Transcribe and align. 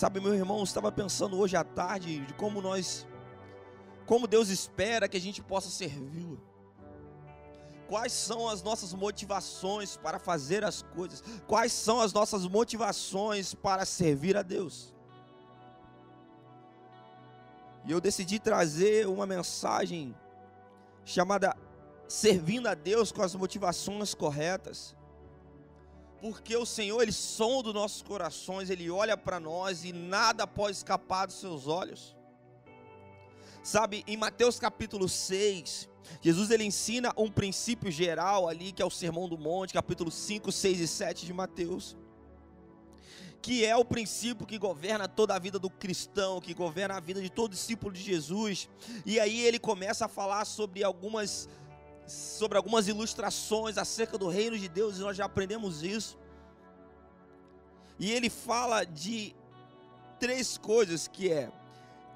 Sabe, 0.00 0.18
meu 0.18 0.34
irmão, 0.34 0.56
eu 0.56 0.64
estava 0.64 0.90
pensando 0.90 1.38
hoje 1.38 1.54
à 1.56 1.62
tarde 1.62 2.24
de 2.24 2.32
como 2.32 2.62
nós, 2.62 3.06
como 4.06 4.26
Deus 4.26 4.48
espera 4.48 5.06
que 5.06 5.18
a 5.18 5.20
gente 5.20 5.42
possa 5.42 5.68
servi-lo. 5.68 6.42
Quais 7.86 8.10
são 8.10 8.48
as 8.48 8.62
nossas 8.62 8.94
motivações 8.94 9.98
para 9.98 10.18
fazer 10.18 10.64
as 10.64 10.80
coisas? 10.80 11.22
Quais 11.46 11.70
são 11.74 12.00
as 12.00 12.14
nossas 12.14 12.46
motivações 12.46 13.54
para 13.54 13.84
servir 13.84 14.38
a 14.38 14.42
Deus? 14.42 14.96
E 17.84 17.92
eu 17.92 18.00
decidi 18.00 18.38
trazer 18.38 19.06
uma 19.06 19.26
mensagem 19.26 20.16
chamada 21.04 21.54
Servindo 22.08 22.68
a 22.68 22.74
Deus 22.74 23.12
com 23.12 23.20
as 23.20 23.34
motivações 23.34 24.14
corretas. 24.14 24.96
Porque 26.20 26.56
o 26.56 26.66
Senhor, 26.66 27.02
Ele 27.02 27.12
sonda 27.12 27.68
os 27.68 27.74
nossos 27.74 28.02
corações, 28.02 28.70
Ele 28.70 28.90
olha 28.90 29.16
para 29.16 29.40
nós 29.40 29.84
e 29.84 29.92
nada 29.92 30.46
pode 30.46 30.76
escapar 30.76 31.26
dos 31.26 31.36
seus 31.36 31.66
olhos. 31.66 32.16
Sabe, 33.62 34.04
em 34.06 34.16
Mateus 34.16 34.58
capítulo 34.58 35.08
6, 35.08 35.88
Jesus 36.22 36.50
ele 36.50 36.64
ensina 36.64 37.12
um 37.16 37.30
princípio 37.30 37.90
geral 37.90 38.48
ali, 38.48 38.72
que 38.72 38.80
é 38.80 38.84
o 38.84 38.90
Sermão 38.90 39.28
do 39.28 39.36
Monte, 39.36 39.74
capítulo 39.74 40.10
5, 40.10 40.50
6 40.50 40.80
e 40.80 40.88
7 40.88 41.26
de 41.26 41.32
Mateus 41.32 41.96
que 43.42 43.64
é 43.64 43.74
o 43.76 43.84
princípio 43.84 44.46
que 44.46 44.58
governa 44.58 45.08
toda 45.08 45.34
a 45.34 45.38
vida 45.38 45.58
do 45.58 45.70
cristão, 45.70 46.40
que 46.40 46.52
governa 46.52 46.96
a 46.96 47.00
vida 47.00 47.22
de 47.22 47.30
todo 47.30 47.52
discípulo 47.52 47.92
de 47.92 48.02
Jesus. 48.02 48.68
E 49.06 49.18
aí 49.18 49.40
ele 49.40 49.58
começa 49.58 50.04
a 50.04 50.08
falar 50.08 50.44
sobre 50.44 50.84
algumas 50.84 51.48
sobre 52.10 52.56
algumas 52.56 52.88
ilustrações 52.88 53.78
acerca 53.78 54.18
do 54.18 54.28
reino 54.28 54.58
de 54.58 54.68
Deus, 54.68 54.96
e 54.96 55.00
nós 55.00 55.16
já 55.16 55.24
aprendemos 55.24 55.82
isso. 55.82 56.18
E 57.98 58.10
ele 58.10 58.30
fala 58.30 58.84
de 58.84 59.34
três 60.18 60.58
coisas 60.58 61.06
que 61.06 61.30
é 61.30 61.52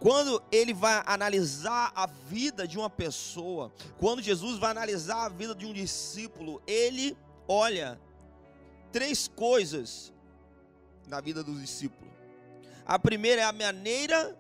quando 0.01 0.43
ele 0.53 0.75
vai 0.75 1.03
analisar 1.07 1.93
a 1.95 2.07
vida 2.07 2.69
de 2.69 2.77
uma 2.77 2.91
pessoa, 2.91 3.73
quando 3.99 4.21
Jesus 4.21 4.59
vai 4.59 4.71
analisar 4.71 5.25
a 5.25 5.29
vida 5.29 5.55
de 5.55 5.65
um 5.65 5.73
discípulo, 5.73 6.61
ele 6.67 7.17
olha 7.49 7.99
três 8.93 9.29
coisas 9.29 10.13
na 11.07 11.21
vida 11.21 11.43
dos 11.43 11.61
discípulos. 11.61 12.13
A 12.85 12.99
primeira 12.99 13.43
é 13.43 13.45
a 13.45 13.53
maneira 13.53 14.39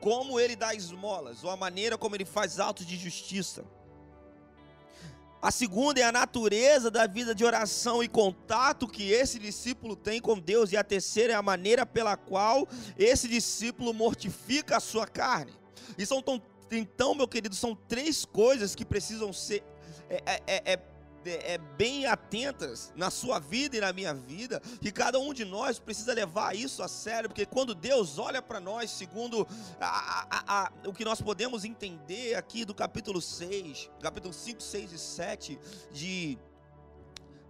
como 0.00 0.38
ele 0.38 0.54
dá 0.54 0.74
esmolas, 0.74 1.42
ou 1.42 1.50
a 1.50 1.56
maneira 1.56 1.98
como 1.98 2.14
ele 2.14 2.24
faz 2.24 2.60
atos 2.60 2.86
de 2.86 2.96
justiça. 2.96 3.64
A 5.42 5.50
segunda 5.50 6.00
é 6.00 6.02
a 6.02 6.12
natureza 6.12 6.90
da 6.90 7.06
vida 7.06 7.34
de 7.34 7.44
oração 7.44 8.02
e 8.02 8.08
contato 8.08 8.86
que 8.86 9.10
esse 9.10 9.38
discípulo 9.38 9.96
tem 9.96 10.20
com 10.20 10.38
Deus. 10.38 10.70
E 10.70 10.76
a 10.76 10.84
terceira 10.84 11.32
é 11.32 11.36
a 11.36 11.42
maneira 11.42 11.86
pela 11.86 12.16
qual 12.16 12.68
esse 12.98 13.26
discípulo 13.26 13.94
mortifica 13.94 14.76
a 14.76 14.80
sua 14.80 15.06
carne. 15.06 15.52
E 15.96 16.04
são 16.04 16.20
tão, 16.20 16.42
então, 16.70 17.14
meu 17.14 17.26
querido, 17.26 17.54
são 17.54 17.74
três 17.74 18.24
coisas 18.24 18.74
que 18.74 18.84
precisam 18.84 19.32
ser 19.32 19.62
é, 20.10 20.42
é, 20.46 20.72
é, 20.72 20.76
é 21.28 21.58
bem 21.58 22.06
atentas 22.06 22.92
na 22.96 23.10
sua 23.10 23.38
vida 23.38 23.76
e 23.76 23.80
na 23.80 23.92
minha 23.92 24.14
vida, 24.14 24.60
que 24.80 24.90
cada 24.90 25.18
um 25.18 25.34
de 25.34 25.44
nós 25.44 25.78
precisa 25.78 26.14
levar 26.14 26.56
isso 26.56 26.82
a 26.82 26.88
sério, 26.88 27.28
porque 27.28 27.44
quando 27.44 27.74
Deus 27.74 28.18
olha 28.18 28.40
para 28.40 28.60
nós, 28.60 28.90
segundo 28.90 29.46
a, 29.80 30.26
a, 30.30 30.64
a, 30.64 30.72
o 30.86 30.92
que 30.92 31.04
nós 31.04 31.20
podemos 31.20 31.64
entender 31.64 32.34
aqui 32.34 32.64
do 32.64 32.74
capítulo 32.74 33.20
6, 33.20 33.90
capítulo 34.00 34.32
5, 34.32 34.62
6 34.62 34.92
e 34.92 34.98
7 34.98 35.58
de, 35.92 36.38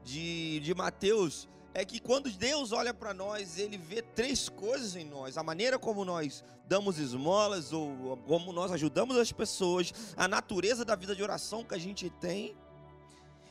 de, 0.03 0.61
de 0.61 0.75
Mateus, 0.75 1.49
é 1.73 1.85
que 1.85 2.01
quando 2.01 2.31
Deus 2.31 2.73
olha 2.73 2.93
para 2.93 3.15
nós, 3.15 3.57
Ele 3.59 3.79
vê 3.79 4.03
três 4.03 4.49
coisas 4.49 4.97
em 4.97 5.05
nós: 5.05 5.37
a 5.37 5.43
maneira 5.43 5.79
como 5.79 6.05
nós 6.05 6.45
damos 6.67 6.99
esmolas, 6.99 7.73
ou 7.73 8.17
como 8.27 8.53
nós 8.53 8.73
ajudamos 8.73 9.17
as 9.17 9.33
pessoas, 9.33 9.93
a 10.17 10.27
natureza 10.27 10.85
da 10.85 10.97
vida 10.97 11.15
de 11.15 11.23
oração 11.23 11.65
que 11.65 11.75
a 11.75 11.79
gente 11.79 12.11
tem 12.11 12.57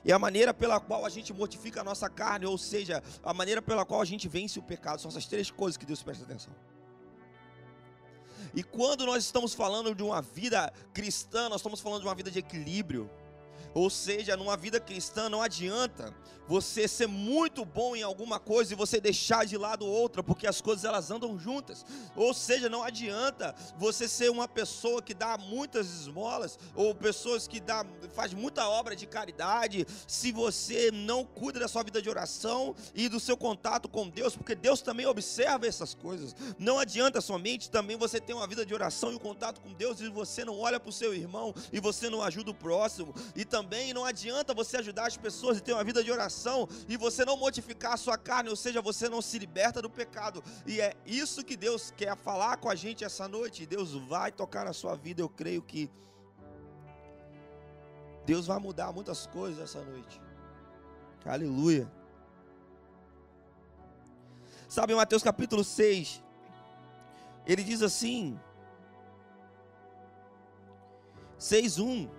e 0.03 0.11
a 0.11 0.19
maneira 0.19 0.53
pela 0.53 0.79
qual 0.79 1.05
a 1.05 1.09
gente 1.09 1.33
mortifica 1.33 1.81
a 1.81 1.83
nossa 1.83 2.09
carne, 2.09 2.45
ou 2.45 2.57
seja, 2.57 3.03
a 3.23 3.33
maneira 3.33 3.61
pela 3.61 3.85
qual 3.85 4.01
a 4.01 4.05
gente 4.05 4.27
vence 4.27 4.57
o 4.57 4.63
pecado, 4.63 5.01
são 5.01 5.09
essas 5.09 5.25
três 5.25 5.51
coisas 5.51 5.77
que 5.77 5.85
Deus 5.85 6.01
presta 6.01 6.23
atenção. 6.23 6.53
E 8.53 8.63
quando 8.63 9.05
nós 9.05 9.23
estamos 9.23 9.53
falando 9.53 9.93
de 9.93 10.01
uma 10.01 10.21
vida 10.21 10.71
cristã, 10.93 11.49
nós 11.49 11.59
estamos 11.59 11.79
falando 11.79 12.01
de 12.01 12.07
uma 12.07 12.15
vida 12.15 12.31
de 12.31 12.39
equilíbrio. 12.39 13.09
Ou 13.73 13.89
seja, 13.89 14.35
numa 14.35 14.57
vida 14.57 14.79
cristã 14.79 15.29
não 15.29 15.41
adianta 15.41 16.13
você 16.49 16.87
ser 16.87 17.07
muito 17.07 17.63
bom 17.63 17.95
em 17.95 18.01
alguma 18.01 18.39
coisa 18.39 18.73
e 18.73 18.75
você 18.75 18.99
deixar 18.99 19.45
de 19.45 19.55
lado 19.55 19.85
outra, 19.85 20.23
porque 20.23 20.47
as 20.47 20.59
coisas 20.59 20.83
elas 20.83 21.11
andam 21.11 21.37
juntas. 21.37 21.85
Ou 22.15 22.33
seja, 22.33 22.67
não 22.67 22.83
adianta 22.83 23.55
você 23.77 24.07
ser 24.07 24.31
uma 24.31 24.47
pessoa 24.47 24.99
que 24.99 25.13
dá 25.13 25.37
muitas 25.37 25.85
esmolas 25.87 26.57
ou 26.73 26.95
pessoas 26.95 27.47
que 27.47 27.59
dá 27.59 27.85
faz 28.15 28.33
muita 28.33 28.67
obra 28.67 28.95
de 28.95 29.05
caridade, 29.05 29.85
se 30.07 30.31
você 30.31 30.89
não 30.91 31.23
cuida 31.23 31.59
da 31.59 31.67
sua 31.67 31.83
vida 31.83 32.01
de 32.01 32.09
oração 32.09 32.75
e 32.95 33.07
do 33.07 33.19
seu 33.19 33.37
contato 33.37 33.87
com 33.87 34.09
Deus, 34.09 34.35
porque 34.35 34.55
Deus 34.55 34.81
também 34.81 35.05
observa 35.05 35.67
essas 35.67 35.93
coisas. 35.93 36.35
Não 36.57 36.79
adianta 36.79 37.21
somente 37.21 37.69
também 37.69 37.95
você 37.95 38.19
ter 38.19 38.33
uma 38.33 38.47
vida 38.47 38.65
de 38.65 38.73
oração 38.73 39.11
e 39.11 39.15
um 39.15 39.19
contato 39.19 39.61
com 39.61 39.71
Deus 39.71 40.01
e 40.01 40.09
você 40.09 40.43
não 40.43 40.59
olha 40.59 40.79
para 40.79 40.89
o 40.89 40.93
seu 40.93 41.13
irmão 41.13 41.53
e 41.71 41.79
você 41.79 42.09
não 42.09 42.23
ajuda 42.23 42.49
o 42.49 42.55
próximo 42.55 43.13
e 43.35 43.45
também 43.45 43.68
não 43.93 44.05
adianta 44.05 44.53
você 44.53 44.77
ajudar 44.77 45.07
as 45.07 45.17
pessoas 45.17 45.57
e 45.57 45.61
ter 45.61 45.73
uma 45.73 45.83
vida 45.83 46.03
de 46.03 46.11
oração 46.11 46.67
e 46.87 46.97
você 46.97 47.23
não 47.23 47.37
modificar 47.37 47.93
a 47.93 47.97
sua 47.97 48.17
carne, 48.17 48.49
ou 48.49 48.55
seja, 48.55 48.81
você 48.81 49.07
não 49.07 49.21
se 49.21 49.37
liberta 49.37 49.81
do 49.81 49.89
pecado. 49.89 50.43
E 50.65 50.81
é 50.81 50.95
isso 51.05 51.43
que 51.43 51.55
Deus 51.55 51.91
quer 51.95 52.15
falar 52.17 52.57
com 52.57 52.69
a 52.69 52.75
gente 52.75 53.03
essa 53.03 53.27
noite. 53.27 53.65
Deus 53.65 53.93
vai 53.93 54.31
tocar 54.31 54.65
na 54.65 54.73
sua 54.73 54.95
vida. 54.95 55.21
Eu 55.21 55.29
creio 55.29 55.61
que 55.61 55.89
Deus 58.25 58.47
vai 58.47 58.59
mudar 58.59 58.91
muitas 58.91 59.25
coisas 59.27 59.59
essa 59.63 59.83
noite. 59.83 60.21
Aleluia. 61.25 61.91
Sabe, 64.67 64.93
Mateus 64.95 65.23
capítulo 65.23 65.63
6, 65.63 66.23
ele 67.45 67.63
diz 67.63 67.81
assim: 67.81 68.39
6:1 71.39 72.18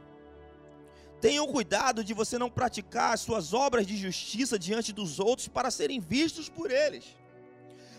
Tenham 1.20 1.46
cuidado 1.46 2.02
de 2.02 2.14
você 2.14 2.38
não 2.38 2.50
praticar 2.50 3.12
as 3.12 3.20
suas 3.20 3.52
obras 3.52 3.86
de 3.86 3.96
justiça 3.96 4.58
diante 4.58 4.92
dos 4.92 5.20
outros 5.20 5.48
para 5.48 5.70
serem 5.70 6.00
vistos 6.00 6.48
por 6.48 6.70
eles. 6.70 7.04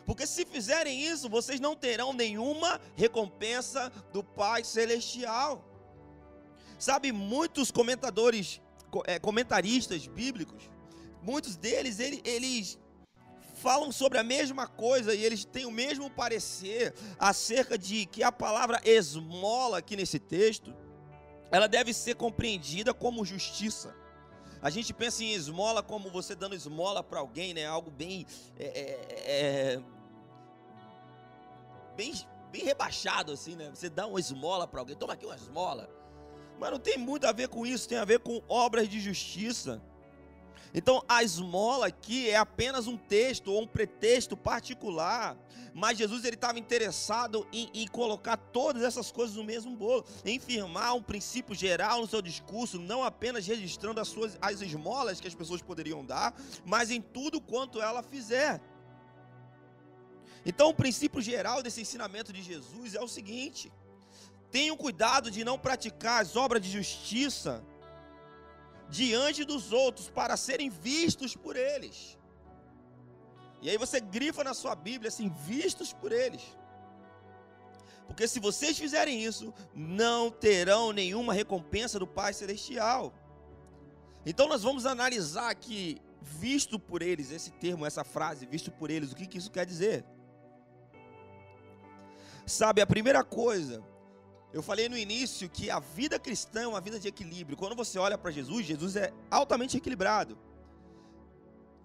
Porque 0.06 0.26
se 0.26 0.44
fizerem 0.46 1.06
isso, 1.06 1.30
vocês 1.30 1.60
não 1.60 1.76
terão 1.76 2.14
nenhuma 2.14 2.81
recompensa 2.96 3.92
do 4.12 4.24
Pai 4.24 4.64
Celestial. 4.64 5.64
Sabe, 6.80 7.12
muitos 7.12 7.70
comentadores, 7.70 8.60
é, 9.06 9.20
comentaristas 9.20 10.08
bíblicos, 10.08 10.64
muitos 11.22 11.56
deles, 11.56 12.00
eles, 12.00 12.22
eles 12.26 12.80
falam 13.54 13.92
sobre 13.92 14.18
a 14.18 14.24
mesma 14.24 14.66
coisa 14.66 15.14
e 15.14 15.24
eles 15.24 15.46
têm 15.46 15.68
o 15.68 15.72
mesmo 15.72 16.10
parecer 16.10 16.96
acerca 17.20 17.78
de 17.78 18.08
que 18.08 18.24
a 18.24 18.31
palavra 18.31 18.81
esmola 18.84 19.78
aqui 19.78 19.96
nesse 19.96 20.18
texto 20.18 20.76
ela 21.51 21.67
deve 21.67 21.94
ser 21.94 22.16
compreendida 22.16 22.94
como 22.94 23.25
justiça. 23.25 23.94
A 24.62 24.69
gente 24.69 24.94
pensa 24.94 25.23
em 25.23 25.34
esmola 25.34 25.84
como 25.84 26.09
você 26.09 26.34
dando 26.34 26.56
esmola 26.56 27.03
para 27.03 27.19
alguém, 27.19 27.53
né? 27.53 27.66
Algo 27.66 27.91
bem, 27.91 28.25
é, 28.57 28.66
é, 28.66 29.75
é, 29.75 29.81
bem, 31.95 32.13
bem 32.51 32.63
rebaixado 32.63 33.31
assim, 33.31 33.56
né? 33.56 33.69
Você 33.73 33.89
dá 33.89 34.07
uma 34.07 34.19
esmola 34.19 34.67
para 34.67 34.79
alguém, 34.79 34.95
toma 34.95 35.13
aqui 35.13 35.25
uma 35.25 35.35
esmola. 35.35 35.89
Mas 36.59 36.72
não 36.72 36.79
tem 36.79 36.97
muito 36.97 37.25
a 37.25 37.31
ver 37.31 37.50
com 37.50 37.66
isso, 37.66 37.89
tem 37.89 37.97
a 37.97 38.06
ver 38.06 38.19
com 38.19 38.41
obras 38.47 38.88
de 38.88 39.00
justiça. 39.00 39.81
Então 40.73 41.03
a 41.07 41.23
esmola 41.23 41.88
aqui 41.88 42.29
é 42.29 42.38
apenas 42.38 42.88
um 42.88 42.95
texto 42.95 43.51
ou 43.51 43.63
um 43.63 43.68
pretexto 43.68 44.38
particular, 44.38 45.38
mas 45.73 45.97
Jesus 45.97 46.23
ele 46.23 46.35
estava 46.35 46.59
interessado 46.59 47.45
em, 47.51 47.69
em, 47.73 47.88
colocar 47.88 48.38
todas 48.38 48.81
essas 48.81 49.12
coisas 49.12 49.35
no 49.35 49.44
mesmo 49.44 49.75
bolo, 49.75 50.06
em 50.23 50.39
firmar 50.39 50.95
um 50.95 51.03
princípio 51.03 51.53
geral 51.53 52.01
no 52.01 52.07
seu 52.07 52.21
discurso, 52.21 52.79
não 52.79 53.03
apenas 53.03 53.45
registrando 53.45 54.00
as 54.00 54.07
suas 54.07 54.38
as 54.41 54.62
esmolas 54.62 55.19
que 55.19 55.27
as 55.27 55.35
pessoas 55.35 55.62
poderiam 55.62 56.06
dar, 56.06 56.33
mas 56.65 56.89
em 56.89 57.01
tudo 57.01 57.41
quanto 57.41 57.81
ela 57.81 58.01
fizer. 58.01 58.62
Então 60.45 60.69
o 60.69 60.73
princípio 60.73 61.21
geral 61.21 61.62
desse 61.62 61.81
ensinamento 61.81 62.31
de 62.31 62.41
Jesus 62.41 62.95
é 62.95 63.01
o 63.01 63.07
seguinte: 63.07 63.71
tenham 64.50 64.77
cuidado 64.77 65.29
de 65.29 65.44
não 65.44 65.59
praticar 65.59 66.21
as 66.21 66.35
obras 66.35 66.62
de 66.62 66.71
justiça 66.71 67.63
diante 68.92 69.44
dos 69.44 69.72
outros 69.72 70.10
para 70.10 70.36
serem 70.38 70.70
vistos 70.70 71.36
por 71.36 71.56
eles. 71.56 72.18
E 73.62 73.70
aí 73.70 73.78
você 73.78 74.00
grifa 74.00 74.44
na 74.44 74.54
sua 74.54 74.76
Bíblia 74.76 75.08
assim: 75.08 75.30
vistos 75.30 75.94
por 75.94 76.12
eles. 76.12 76.42
Porque 78.06 78.28
se 78.28 78.40
vocês 78.42 78.78
fizerem 78.78 79.24
isso, 79.24 79.54
não 79.74 80.30
terão 80.30 80.92
nenhuma 80.92 81.34
recompensa 81.34 81.98
do 81.98 82.06
Pai 82.06 82.34
Celestial. 82.34 83.14
Então 84.26 84.48
nós 84.48 84.64
vamos 84.64 84.86
analisar 84.86 85.50
aqui, 85.50 86.02
visto 86.22 86.78
por 86.78 87.02
eles, 87.02 87.32
esse 87.32 87.52
termo, 87.52 87.86
essa 87.86 88.04
frase, 88.04 88.46
visto 88.46 88.70
por 88.70 88.92
eles, 88.92 89.14
o 89.14 89.16
que, 89.16 89.26
que 89.26 89.38
isso 89.38 89.50
quer 89.50 89.66
dizer? 89.66 90.04
Sabe, 92.46 92.82
a 92.82 92.86
primeira 92.86 93.24
coisa, 93.24 93.82
eu 94.53 94.62
falei 94.62 94.89
no 94.89 94.98
início 94.98 95.50
que 95.50 95.69
a 95.69 95.80
vida 95.80 96.19
cristã 96.19 96.63
é 96.63 96.68
uma 96.68 96.81
vida 96.81 97.00
de 97.00 97.07
equilíbrio. 97.07 97.57
Quando 97.57 97.75
você 97.75 97.98
olha 97.98 98.18
para 98.18 98.31
Jesus, 98.31 98.65
Jesus 98.65 98.95
é 98.98 99.13
altamente 99.30 99.77
equilibrado. 99.77 100.38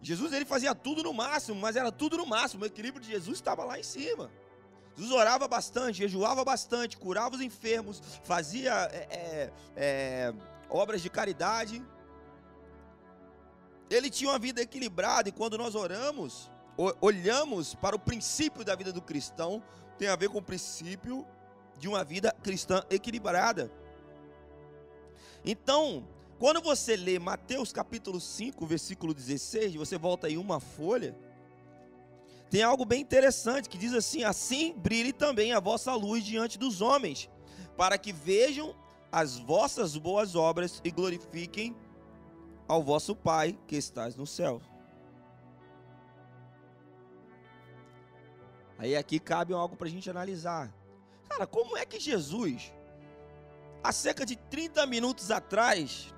Jesus 0.03 0.33
ele 0.33 0.45
fazia 0.45 0.75
tudo 0.75 1.03
no 1.03 1.13
máximo, 1.13 1.61
mas 1.61 1.77
era 1.77 1.93
tudo 1.93 2.17
no 2.17 2.27
máximo. 2.27 2.65
O 2.65 2.67
equilíbrio 2.67 3.03
de 3.03 3.11
Jesus 3.11 3.39
estava 3.39 3.65
lá 3.65 3.79
em 3.79 3.83
cima. 3.83 4.31
Jesus 4.97 5.13
orava 5.13 5.47
bastante, 5.47 5.99
jejuava 5.99 6.45
bastante, 6.45 6.97
curava 6.97 7.37
os 7.37 7.41
enfermos, 7.41 8.03
fazia 8.25 8.73
é, 8.93 9.07
é, 9.11 9.53
é, 9.77 10.35
obras 10.69 11.03
de 11.03 11.11
caridade. 11.11 11.85
Ele 13.89 14.11
tinha 14.11 14.31
uma 14.31 14.39
vida 14.39 14.61
equilibrada 14.61 15.29
e 15.29 15.33
quando 15.33 15.57
nós 15.57 15.75
oramos, 15.75 16.51
olhamos 17.01 17.75
para 17.75 17.95
o 17.95 17.99
princípio 17.99 18.65
da 18.65 18.75
vida 18.75 18.93
do 18.93 19.03
cristão, 19.03 19.63
tem 19.99 20.09
a 20.09 20.17
ver 20.17 20.31
com 20.31 20.39
o 20.39 20.43
princípio 20.43 21.27
de 21.79 21.89
uma 21.89 22.05
vida 22.05 22.35
cristã 22.43 22.83
equilibrada. 22.91 23.71
Então, 25.45 26.07
quando 26.39 26.61
você 26.61 26.97
lê 26.97 27.19
Mateus 27.19 27.73
capítulo 27.73 28.21
5, 28.21 28.67
versículo 28.67 29.15
16, 29.15 29.75
você 29.75 29.97
volta 29.97 30.27
aí 30.27 30.37
uma 30.37 30.61
folha, 30.61 31.17
tem 32.51 32.63
algo 32.63 32.85
bem 32.85 33.01
interessante 33.01 33.69
que 33.69 33.79
diz 33.79 33.93
assim: 33.93 34.23
Assim 34.25 34.75
brilhe 34.77 35.13
também 35.13 35.53
a 35.53 35.61
vossa 35.61 35.95
luz 35.95 36.25
diante 36.25 36.59
dos 36.59 36.81
homens, 36.81 37.31
para 37.77 37.99
que 37.99 38.13
vejam 38.13 38.75
as 39.11 39.39
vossas 39.39 39.97
boas 39.97 40.35
obras 40.35 40.81
e 40.85 40.91
glorifiquem 40.91 41.75
ao 42.69 42.83
vosso 42.83 43.15
Pai 43.15 43.59
que 43.67 43.77
estás 43.77 44.17
no 44.17 44.27
céu. 44.27 44.61
Aí 48.79 48.95
aqui 48.95 49.19
cabe 49.19 49.55
algo 49.55 49.75
para 49.77 49.87
a 49.87 49.91
gente 49.91 50.11
analisar. 50.11 50.73
Cara, 51.29 51.47
como 51.47 51.77
é 51.77 51.85
que 51.85 52.01
Jesus, 52.01 52.73
há 53.83 53.93
cerca 53.93 54.25
de 54.25 54.37
30 54.37 54.87
minutos 54.87 55.31
atrás, 55.31 56.15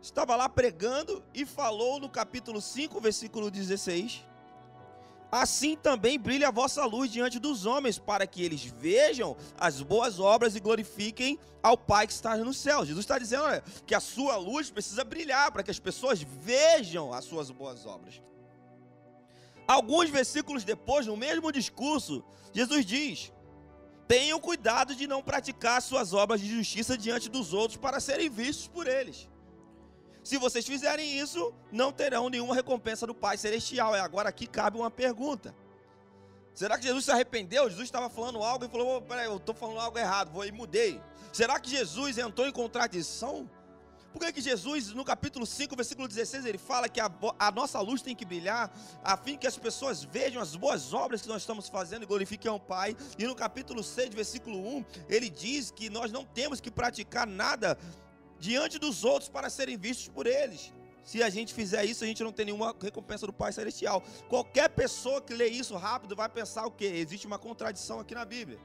estava 0.00 0.34
lá 0.36 0.48
pregando 0.48 1.22
e 1.34 1.44
falou 1.44 2.00
no 2.00 2.08
capítulo 2.08 2.60
5, 2.60 3.00
versículo 3.00 3.50
16: 3.50 4.24
Assim 5.30 5.76
também 5.76 6.18
brilha 6.18 6.48
a 6.48 6.50
vossa 6.50 6.84
luz 6.86 7.10
diante 7.12 7.38
dos 7.38 7.66
homens, 7.66 7.98
para 7.98 8.26
que 8.26 8.42
eles 8.42 8.64
vejam 8.64 9.36
as 9.58 9.82
boas 9.82 10.18
obras 10.18 10.56
e 10.56 10.60
glorifiquem 10.60 11.38
ao 11.62 11.76
Pai 11.76 12.06
que 12.06 12.14
está 12.14 12.34
no 12.38 12.54
céu. 12.54 12.84
Jesus 12.86 13.04
está 13.04 13.18
dizendo 13.18 13.44
olha, 13.44 13.62
que 13.86 13.94
a 13.94 14.00
sua 14.00 14.36
luz 14.36 14.70
precisa 14.70 15.04
brilhar 15.04 15.52
para 15.52 15.62
que 15.62 15.70
as 15.70 15.78
pessoas 15.78 16.22
vejam 16.22 17.12
as 17.12 17.26
suas 17.26 17.50
boas 17.50 17.84
obras. 17.84 18.22
Alguns 19.68 20.08
versículos 20.08 20.64
depois, 20.64 21.06
no 21.06 21.14
mesmo 21.14 21.52
discurso, 21.52 22.24
Jesus 22.54 22.86
diz: 22.86 23.30
Tenham 24.08 24.40
cuidado 24.40 24.94
de 24.94 25.06
não 25.06 25.22
praticar 25.22 25.82
suas 25.82 26.14
obras 26.14 26.40
de 26.40 26.48
justiça 26.48 26.96
diante 26.96 27.28
dos 27.28 27.52
outros 27.52 27.76
para 27.76 28.00
serem 28.00 28.30
vistos 28.30 28.66
por 28.66 28.86
eles. 28.86 29.28
Se 30.24 30.38
vocês 30.38 30.66
fizerem 30.66 31.18
isso, 31.18 31.52
não 31.70 31.92
terão 31.92 32.30
nenhuma 32.30 32.54
recompensa 32.54 33.06
do 33.06 33.14
Pai 33.14 33.36
Celestial. 33.36 33.94
E 33.94 33.98
agora 33.98 34.30
aqui 34.30 34.46
cabe 34.46 34.78
uma 34.78 34.90
pergunta. 34.90 35.54
Será 36.54 36.78
que 36.78 36.84
Jesus 36.84 37.04
se 37.04 37.10
arrependeu? 37.10 37.68
Jesus 37.68 37.86
estava 37.86 38.08
falando 38.08 38.42
algo 38.42 38.64
e 38.64 38.68
falou: 38.68 38.96
oh, 38.96 39.02
peraí, 39.02 39.26
eu 39.26 39.36
estou 39.36 39.54
falando 39.54 39.80
algo 39.80 39.98
errado, 39.98 40.32
vou 40.32 40.46
e 40.46 40.50
mudei. 40.50 41.00
Será 41.30 41.60
que 41.60 41.68
Jesus 41.68 42.16
entrou 42.16 42.48
em 42.48 42.52
contradição? 42.52 43.48
Por 44.12 44.20
que, 44.20 44.32
que 44.32 44.40
Jesus, 44.40 44.88
no 44.94 45.04
capítulo 45.04 45.44
5, 45.44 45.76
versículo 45.76 46.08
16, 46.08 46.46
ele 46.46 46.58
fala 46.58 46.88
que 46.88 47.00
a, 47.00 47.10
a, 47.38 47.50
nossa 47.50 47.78
luz 47.80 48.00
tem 48.00 48.16
que 48.16 48.24
brilhar, 48.24 48.72
a 49.04 49.16
fim 49.16 49.36
que 49.36 49.46
as 49.46 49.58
pessoas 49.58 50.02
vejam 50.02 50.40
as 50.40 50.56
boas 50.56 50.94
obras 50.94 51.20
que 51.20 51.28
nós 51.28 51.42
estamos 51.42 51.68
fazendo 51.68 52.04
e 52.04 52.06
glorifiquem 52.06 52.50
ao 52.50 52.58
Pai? 52.58 52.96
E 53.18 53.26
no 53.26 53.34
capítulo 53.34 53.82
6, 53.82 54.14
versículo 54.14 54.58
1, 54.78 54.84
ele 55.08 55.28
diz 55.28 55.70
que 55.70 55.90
nós 55.90 56.10
não 56.10 56.24
temos 56.24 56.60
que 56.60 56.70
praticar 56.70 57.26
nada 57.26 57.78
diante 58.40 58.78
dos 58.78 59.04
outros 59.04 59.28
para 59.28 59.50
serem 59.50 59.76
vistos 59.76 60.08
por 60.08 60.26
eles. 60.26 60.72
Se 61.04 61.22
a 61.22 61.30
gente 61.30 61.54
fizer 61.54 61.84
isso, 61.84 62.04
a 62.04 62.06
gente 62.06 62.22
não 62.22 62.32
tem 62.32 62.46
nenhuma 62.46 62.74
recompensa 62.78 63.26
do 63.26 63.32
Pai 63.32 63.50
Celestial. 63.52 64.02
Qualquer 64.28 64.68
pessoa 64.68 65.22
que 65.22 65.32
lê 65.32 65.48
isso 65.48 65.74
rápido 65.74 66.14
vai 66.14 66.28
pensar 66.28 66.66
o 66.66 66.70
quê? 66.70 66.84
Existe 66.84 67.26
uma 67.26 67.38
contradição 67.38 67.98
aqui 68.00 68.14
na 68.14 68.24
Bíblia. 68.24 68.58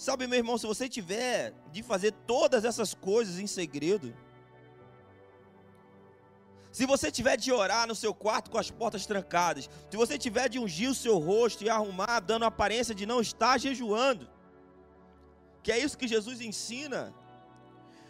Sabe, 0.00 0.26
meu 0.26 0.38
irmão, 0.38 0.56
se 0.56 0.66
você 0.66 0.88
tiver 0.88 1.52
de 1.70 1.82
fazer 1.82 2.12
todas 2.26 2.64
essas 2.64 2.94
coisas 2.94 3.38
em 3.38 3.46
segredo, 3.46 4.16
se 6.72 6.86
você 6.86 7.10
tiver 7.10 7.36
de 7.36 7.52
orar 7.52 7.86
no 7.86 7.94
seu 7.94 8.14
quarto 8.14 8.50
com 8.50 8.56
as 8.56 8.70
portas 8.70 9.04
trancadas, 9.04 9.68
se 9.90 9.96
você 9.98 10.16
tiver 10.16 10.48
de 10.48 10.58
ungir 10.58 10.88
o 10.88 10.94
seu 10.94 11.18
rosto 11.18 11.62
e 11.62 11.68
arrumar, 11.68 12.20
dando 12.20 12.46
aparência 12.46 12.94
de 12.94 13.04
não 13.04 13.20
estar 13.20 13.60
jejuando, 13.60 14.26
que 15.62 15.70
é 15.70 15.78
isso 15.78 15.98
que 15.98 16.08
Jesus 16.08 16.40
ensina, 16.40 17.14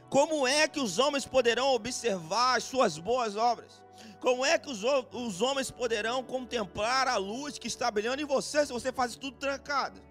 como 0.08 0.46
é 0.46 0.68
que 0.68 0.78
os 0.78 1.00
homens 1.00 1.26
poderão 1.26 1.74
observar 1.74 2.58
as 2.58 2.62
suas 2.62 2.98
boas 2.98 3.34
obras? 3.34 3.82
Como 4.20 4.46
é 4.46 4.56
que 4.60 4.70
os, 4.70 4.84
os 5.12 5.42
homens 5.42 5.72
poderão 5.72 6.22
contemplar 6.22 7.08
a 7.08 7.16
luz 7.16 7.58
que 7.58 7.66
está 7.66 7.90
brilhando 7.90 8.22
em 8.22 8.26
você 8.26 8.64
se 8.64 8.72
você 8.72 8.92
faz 8.92 9.16
tudo 9.16 9.36
trancado? 9.38 10.09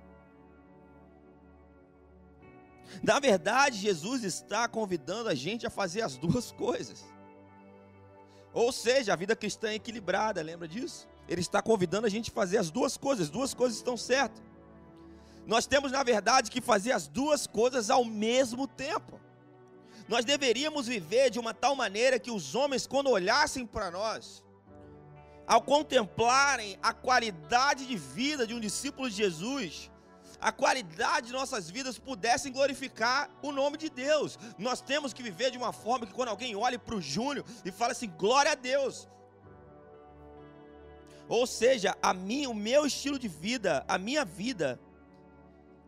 Na 3.03 3.19
verdade, 3.19 3.77
Jesus 3.77 4.23
está 4.23 4.67
convidando 4.67 5.29
a 5.29 5.35
gente 5.35 5.65
a 5.65 5.69
fazer 5.69 6.01
as 6.01 6.17
duas 6.17 6.51
coisas. 6.65 7.03
Ou 8.53 8.71
seja, 8.71 9.13
a 9.13 9.15
vida 9.15 9.35
cristã 9.35 9.69
é 9.69 9.75
equilibrada, 9.75 10.41
lembra 10.41 10.67
disso? 10.67 11.07
Ele 11.27 11.41
está 11.41 11.61
convidando 11.61 12.07
a 12.07 12.09
gente 12.09 12.31
a 12.31 12.33
fazer 12.33 12.57
as 12.57 12.71
duas 12.71 12.97
coisas, 12.97 13.27
as 13.27 13.31
duas 13.31 13.53
coisas 13.53 13.77
estão 13.77 13.95
certas. 13.95 14.41
Nós 15.45 15.65
temos, 15.65 15.91
na 15.91 16.03
verdade, 16.03 16.51
que 16.51 16.61
fazer 16.61 16.91
as 16.91 17.07
duas 17.07 17.47
coisas 17.47 17.89
ao 17.89 18.03
mesmo 18.05 18.67
tempo. 18.67 19.19
Nós 20.07 20.25
deveríamos 20.25 20.87
viver 20.87 21.29
de 21.29 21.39
uma 21.39 21.53
tal 21.53 21.75
maneira 21.75 22.19
que 22.19 22.31
os 22.31 22.55
homens, 22.55 22.87
quando 22.87 23.11
olhassem 23.11 23.65
para 23.65 23.91
nós, 23.91 24.43
ao 25.45 25.61
contemplarem 25.61 26.77
a 26.81 26.93
qualidade 26.93 27.85
de 27.85 27.95
vida 27.95 28.45
de 28.45 28.53
um 28.53 28.59
discípulo 28.59 29.09
de 29.09 29.15
Jesus, 29.15 29.89
a 30.41 30.51
qualidade 30.51 31.27
de 31.27 31.33
nossas 31.33 31.69
vidas 31.69 31.97
pudessem 31.97 32.51
glorificar 32.51 33.29
o 33.41 33.51
nome 33.51 33.77
de 33.77 33.89
Deus. 33.89 34.37
Nós 34.57 34.81
temos 34.81 35.13
que 35.13 35.23
viver 35.23 35.51
de 35.51 35.57
uma 35.57 35.73
forma 35.73 36.05
que 36.05 36.13
quando 36.13 36.29
alguém 36.29 36.55
olhe 36.55 36.77
para 36.77 36.95
o 36.95 37.01
Júnior 37.01 37.45
e 37.65 37.71
fala 37.71 37.91
assim, 37.91 38.09
glória 38.09 38.51
a 38.51 38.55
Deus. 38.55 39.07
Ou 41.27 41.45
seja, 41.45 41.95
a 42.01 42.13
mim, 42.13 42.47
o 42.47 42.53
meu 42.53 42.85
estilo 42.85 43.19
de 43.19 43.27
vida, 43.27 43.85
a 43.87 43.97
minha 43.97 44.25
vida, 44.25 44.79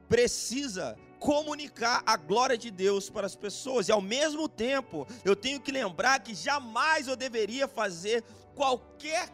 precisa 0.07 0.97
comunicar 1.19 2.03
a 2.05 2.17
glória 2.17 2.57
de 2.57 2.69
Deus 2.69 3.09
para 3.09 3.25
as 3.25 3.35
pessoas. 3.35 3.87
E 3.87 3.91
ao 3.91 4.01
mesmo 4.01 4.49
tempo, 4.49 5.07
eu 5.23 5.35
tenho 5.35 5.61
que 5.61 5.71
lembrar 5.71 6.19
que 6.19 6.35
jamais 6.35 7.07
eu 7.07 7.15
deveria 7.15 7.67
fazer 7.67 8.23
qualquer 8.55 9.29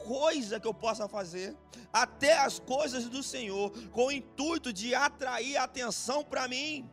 coisa 0.00 0.58
que 0.58 0.66
eu 0.66 0.74
possa 0.74 1.08
fazer, 1.08 1.56
até 1.92 2.38
as 2.38 2.58
coisas 2.58 3.08
do 3.08 3.22
Senhor, 3.22 3.70
com 3.90 4.06
o 4.06 4.12
intuito 4.12 4.72
de 4.72 4.94
atrair 4.94 5.56
atenção 5.56 6.24
para 6.24 6.48
mim. 6.48 6.88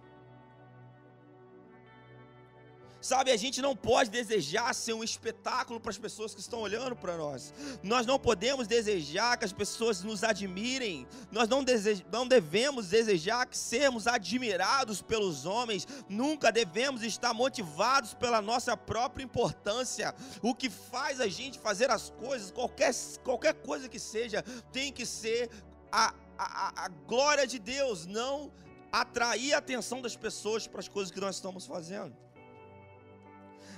Sabe, 3.07 3.31
a 3.31 3.37
gente 3.37 3.61
não 3.61 3.73
pode 3.73 4.09
desejar 4.09 4.75
ser 4.75 4.91
um 4.91 5.01
espetáculo 5.01 5.79
para 5.79 5.91
as 5.91 5.97
pessoas 5.97 6.35
que 6.35 6.41
estão 6.41 6.59
olhando 6.59 6.93
para 6.93 7.15
nós. 7.15 7.53
Nós 7.81 8.05
não 8.05 8.19
podemos 8.19 8.67
desejar 8.67 9.37
que 9.37 9.45
as 9.45 9.53
pessoas 9.53 10.03
nos 10.03 10.25
admirem. 10.25 11.07
Nós 11.31 11.47
não, 11.47 11.63
desej 11.63 12.05
não 12.11 12.27
devemos 12.27 12.89
desejar 12.89 13.45
que 13.45 13.57
sermos 13.57 14.07
admirados 14.07 15.01
pelos 15.01 15.45
homens. 15.45 15.87
Nunca 16.09 16.51
devemos 16.51 17.01
estar 17.01 17.33
motivados 17.33 18.13
pela 18.13 18.41
nossa 18.41 18.75
própria 18.75 19.23
importância. 19.23 20.13
O 20.41 20.53
que 20.53 20.69
faz 20.69 21.21
a 21.21 21.29
gente 21.29 21.57
fazer 21.59 21.89
as 21.89 22.09
coisas, 22.09 22.51
qualquer, 22.51 22.93
qualquer 23.23 23.53
coisa 23.53 23.87
que 23.87 23.99
seja, 23.99 24.43
tem 24.73 24.91
que 24.91 25.05
ser 25.05 25.49
a, 25.89 26.13
a, 26.37 26.83
a 26.83 26.89
glória 26.89 27.47
de 27.47 27.57
Deus, 27.57 28.05
não 28.05 28.51
atrair 28.91 29.53
a 29.53 29.59
atenção 29.59 30.01
das 30.01 30.17
pessoas 30.17 30.67
para 30.67 30.81
as 30.81 30.89
coisas 30.89 31.09
que 31.09 31.21
nós 31.21 31.37
estamos 31.37 31.65
fazendo. 31.65 32.26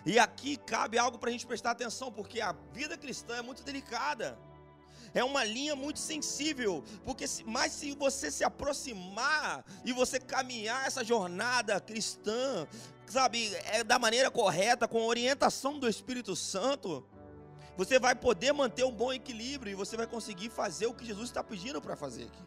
E 0.06 0.18
aqui 0.18 0.58
cabe 0.58 0.98
algo 0.98 1.18
para 1.18 1.29
a 1.29 1.32
gente 1.32 1.46
prestar 1.46 1.72
atenção, 1.72 2.12
porque 2.12 2.41
a 2.41 2.56
vida 2.74 2.98
cristã 2.98 3.38
é 3.38 3.41
muito 3.41 3.63
delicada. 3.63 4.38
É 5.13 5.24
uma 5.24 5.44
linha 5.44 5.75
muito 5.75 6.00
sensível, 6.00 6.84
porque 7.03 7.27
se, 7.27 7.44
mas 7.44 7.72
se 7.72 7.96
você 7.96 8.29
se 8.29 8.44
aproximar 8.44 9.65
e 9.84 9.91
você 9.91 10.20
caminhar 10.20 10.86
essa 10.86 11.03
jornada 11.03 11.79
cristã, 11.79 12.68
sabe, 13.08 13.53
é 13.65 13.84
da 13.84 13.98
maneira 13.98 14.29
correta, 14.29 14.88
com 14.88 15.00
a 15.00 15.06
orientação 15.06 15.79
do 15.79 15.89
Espírito 15.89 16.36
Santo, 16.36 17.03
você 17.75 17.98
vai 17.98 18.13
poder 18.13 18.51
manter 18.51 18.84
um 18.84 18.91
bom 18.91 19.12
equilíbrio 19.12 19.72
e 19.72 19.75
você 19.75 19.98
vai 19.98 20.06
conseguir 20.06 20.50
fazer 20.50 20.86
o 20.86 20.94
que 20.94 21.06
Jesus 21.06 21.29
está 21.29 21.44
pedindo 21.44 21.82
para 21.82 21.96
fazer 21.96 22.25
aqui. 22.25 22.44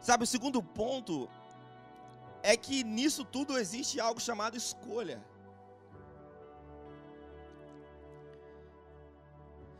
Sabe, 0.00 0.24
o 0.24 0.26
segundo 0.26 0.62
ponto 0.62 1.28
é 2.42 2.56
que 2.56 2.82
nisso 2.82 3.24
tudo 3.24 3.58
existe 3.58 4.00
algo 4.00 4.20
chamado 4.20 4.56
escolha. 4.56 5.24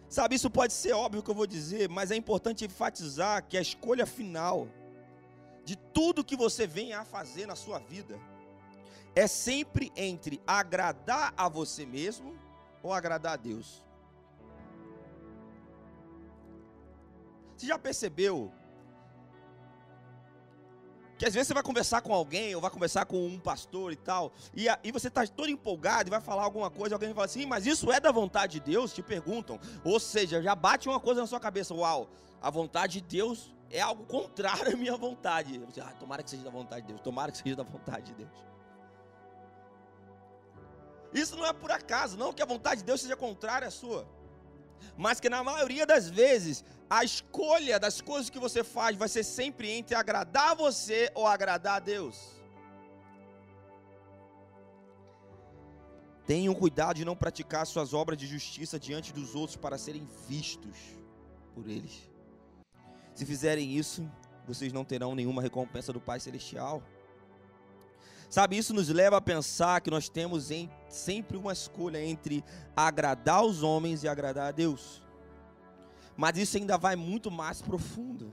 Sabe, 0.09 0.37
isso 0.37 0.50
pode 0.50 0.73
ser 0.75 0.92
óbvio 0.92 1.23
que 1.23 1.31
eu 1.31 1.35
vou 1.35 1.47
dizer, 1.47 1.88
mas 1.88 2.11
é 2.11 2.16
importante 2.16 2.64
enfatizar 2.64 3.47
que 3.49 3.57
a 3.57 3.62
escolha 3.62 4.04
final 4.04 4.69
de 5.64 5.75
tudo 5.75 6.25
que 6.25 6.37
você 6.37 6.66
vem 6.66 6.92
a 6.92 7.04
fazer 7.04 7.47
na 7.47 7.57
sua 7.57 7.78
vida 7.78 8.19
é 9.14 9.26
sempre 9.26 9.90
entre 9.97 10.40
agradar 10.47 11.33
a 11.37 11.49
você 11.49 11.87
mesmo 11.87 12.38
ou 12.83 12.92
agradar 12.92 13.35
a 13.35 13.37
Deus. 13.37 13.83
Você 17.57 17.66
já 17.66 17.78
percebeu 17.78 18.52
que 21.23 21.26
às 21.29 21.35
vezes 21.35 21.47
você 21.47 21.55
vai 21.55 21.62
conversar 21.62 22.00
com 22.00 22.12
alguém, 22.12 22.52
ou 22.52 22.61
vai 22.61 22.69
conversar 22.69 23.05
com 23.05 23.25
um 23.25 23.38
pastor 23.38 23.93
e 23.93 23.97
tal, 23.97 24.33
e, 24.52 24.69
a, 24.69 24.76
e 24.83 24.91
você 24.91 25.07
está 25.07 25.25
todo 25.25 25.49
empolgado 25.49 26.09
e 26.09 26.11
vai 26.11 26.21
falar 26.21 26.43
alguma 26.43 26.69
coisa, 26.69 26.97
alguém 26.97 27.11
vai 27.11 27.14
falar 27.14 27.26
assim, 27.26 27.47
mas 27.47 27.64
isso 27.64 27.93
é 27.93 28.00
da 28.00 28.11
vontade 28.11 28.55
de 28.55 28.73
Deus? 28.73 28.93
Te 28.93 29.05
perguntam. 29.05 29.57
Ou 29.85 30.00
seja, 30.00 30.43
já 30.43 30.57
bate 30.57 30.88
uma 30.88 30.99
coisa 30.99 31.21
na 31.21 31.29
sua 31.29 31.38
cabeça, 31.38 31.73
uau, 31.73 32.09
a 32.41 32.50
vontade 32.50 32.95
de 32.95 33.02
Deus 33.02 33.55
é 33.71 33.81
algo 33.81 34.05
contrário 34.05 34.75
à 34.75 34.76
minha 34.76 34.97
vontade. 34.97 35.61
Você, 35.61 35.81
ah, 35.81 35.95
tomara 35.97 36.25
que 36.25 36.31
seja 36.31 36.43
da 36.43 36.50
vontade 36.50 36.83
de 36.83 36.88
Deus, 36.88 37.00
tomara 37.00 37.31
que 37.31 37.38
seja 37.38 37.55
da 37.55 37.62
vontade 37.62 38.07
de 38.07 38.14
Deus. 38.14 38.45
Isso 41.14 41.37
não 41.37 41.47
é 41.47 41.52
por 41.52 41.71
acaso, 41.71 42.19
não 42.19 42.33
que 42.33 42.43
a 42.43 42.47
vontade 42.47 42.81
de 42.81 42.85
Deus 42.85 43.00
seja 43.00 43.14
contrária 43.14 43.69
à 43.69 43.71
sua 43.71 44.09
mas 44.97 45.21
que 45.21 45.29
na 45.29 45.43
maioria 45.43 45.87
das 45.87 46.09
vezes 46.09 46.65
a 46.89 47.05
escolha 47.05 47.81
das 47.81 48.01
coisas 48.01 48.29
que 48.31 48.39
você 48.39 48.62
faz 48.62 48.97
vai 48.97 49.09
ser 49.09 49.25
sempre 49.25 49.71
entre 49.71 49.95
agradar 49.95 50.55
você 50.55 51.11
ou 51.15 51.27
agradar 51.27 51.77
a 51.77 51.81
Deus. 51.81 52.43
Tenham 56.27 56.55
cuidado 56.55 56.97
de 56.97 57.05
não 57.05 57.17
praticar 57.17 57.67
suas 57.67 57.93
obras 57.93 58.19
de 58.19 58.27
justiça 58.27 58.79
diante 58.79 59.12
dos 59.12 59.35
outros 59.35 59.57
para 59.57 59.77
serem 59.77 60.07
vistos 60.29 60.77
por 61.55 61.69
eles. 61.69 62.09
Se 63.15 63.27
fizerem 63.27 63.77
isso, 63.77 64.09
vocês 64.47 64.73
não 64.73 64.85
terão 64.85 65.15
nenhuma 65.15 65.43
recompensa 65.43 65.93
do 65.93 66.01
Pai 66.01 66.21
Celestial. 66.21 66.83
Sabe, 68.33 68.57
isso 68.57 68.73
nos 68.73 68.89
leva 68.89 69.19
a 69.19 69.21
pensar 69.21 69.83
que 69.83 69.91
nós 69.91 70.09
temos 70.09 70.51
em, 70.51 70.71
sempre 70.89 71.37
uma 71.37 71.53
escolha 71.53 72.03
entre 72.03 72.43
agradar 72.75 73.45
os 73.45 73.62
homens 73.62 74.03
e 74.03 74.09
agradar 74.09 74.49
a 74.49 74.51
Deus. 74.51 75.03
Mas 76.17 76.39
isso 76.39 76.57
ainda 76.57 76.79
vai 76.79 76.97
muito 76.97 77.31
mais 77.31 77.61
profundo. 77.61 78.33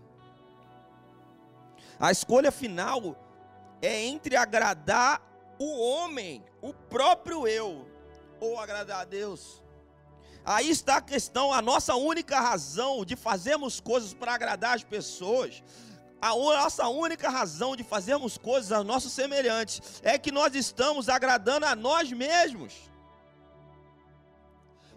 A 2.00 2.14
escolha 2.14 2.50
final 2.50 3.14
é 3.82 4.06
entre 4.06 4.38
agradar 4.38 5.22
o 5.60 5.78
homem, 5.78 6.46
o 6.62 6.74
próprio 6.74 7.46
eu, 7.46 7.86
ou 8.40 8.58
agradar 8.58 9.02
a 9.02 9.04
Deus. 9.04 9.62
Aí 10.46 10.70
está 10.70 10.96
a 10.96 11.02
questão, 11.02 11.52
a 11.52 11.62
nossa 11.62 11.94
única 11.96 12.40
razão 12.40 13.04
de 13.04 13.18
fazermos 13.18 13.82
coisas 13.82 14.14
para 14.14 14.34
agradar 14.34 14.78
as 14.78 14.84
pessoas 14.84 15.62
a 16.22 16.30
nossa 16.30 16.88
única 16.88 17.30
razão 17.30 17.76
de 17.76 17.84
fazermos 17.84 18.38
coisas 18.38 18.72
aos 18.72 18.86
nossos 18.86 19.14
semelhantes 19.14 20.02
é 20.04 20.18
que 20.18 20.32
nós 20.32 20.54
estamos 20.54 21.08
agradando 21.08 21.66
a 21.66 21.76
nós 21.76 22.12
mesmos. 22.12 22.74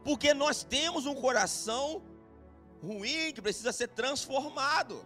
Porque 0.04 0.34
nós 0.34 0.64
temos 0.64 1.06
um 1.06 1.14
coração 1.14 2.02
ruim 2.82 3.32
que 3.32 3.40
precisa 3.40 3.72
ser 3.72 3.88
transformado. 3.88 5.04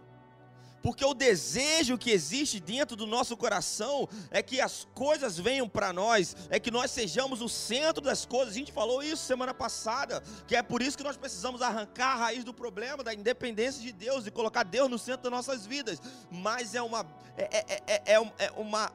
Porque 0.87 1.03
o 1.03 1.13
desejo 1.13 1.97
que 1.97 2.09
existe 2.09 2.61
dentro 2.61 2.95
do 2.95 3.05
nosso 3.05 3.35
coração 3.35 4.07
é 4.31 4.41
que 4.41 4.61
as 4.61 4.87
coisas 4.95 5.37
venham 5.37 5.67
para 5.67 5.91
nós, 5.91 6.33
é 6.49 6.61
que 6.61 6.71
nós 6.71 6.91
sejamos 6.91 7.41
o 7.41 7.49
centro 7.49 8.01
das 8.01 8.25
coisas. 8.25 8.53
A 8.53 8.57
gente 8.57 8.71
falou 8.71 9.03
isso 9.03 9.25
semana 9.25 9.53
passada, 9.53 10.23
que 10.47 10.55
é 10.55 10.63
por 10.63 10.81
isso 10.81 10.97
que 10.97 11.03
nós 11.03 11.17
precisamos 11.17 11.61
arrancar 11.61 12.13
a 12.13 12.15
raiz 12.15 12.45
do 12.45 12.53
problema, 12.53 13.03
da 13.03 13.13
independência 13.13 13.81
de 13.81 13.91
Deus 13.91 14.25
e 14.25 14.31
colocar 14.31 14.63
Deus 14.63 14.89
no 14.89 14.97
centro 14.97 15.23
das 15.23 15.31
nossas 15.33 15.65
vidas. 15.65 16.01
Mas 16.31 16.73
é 16.73 16.81
uma, 16.81 17.05
é, 17.35 17.65
é, 17.67 17.83
é, 17.85 18.15
é 18.45 18.51
uma, 18.51 18.89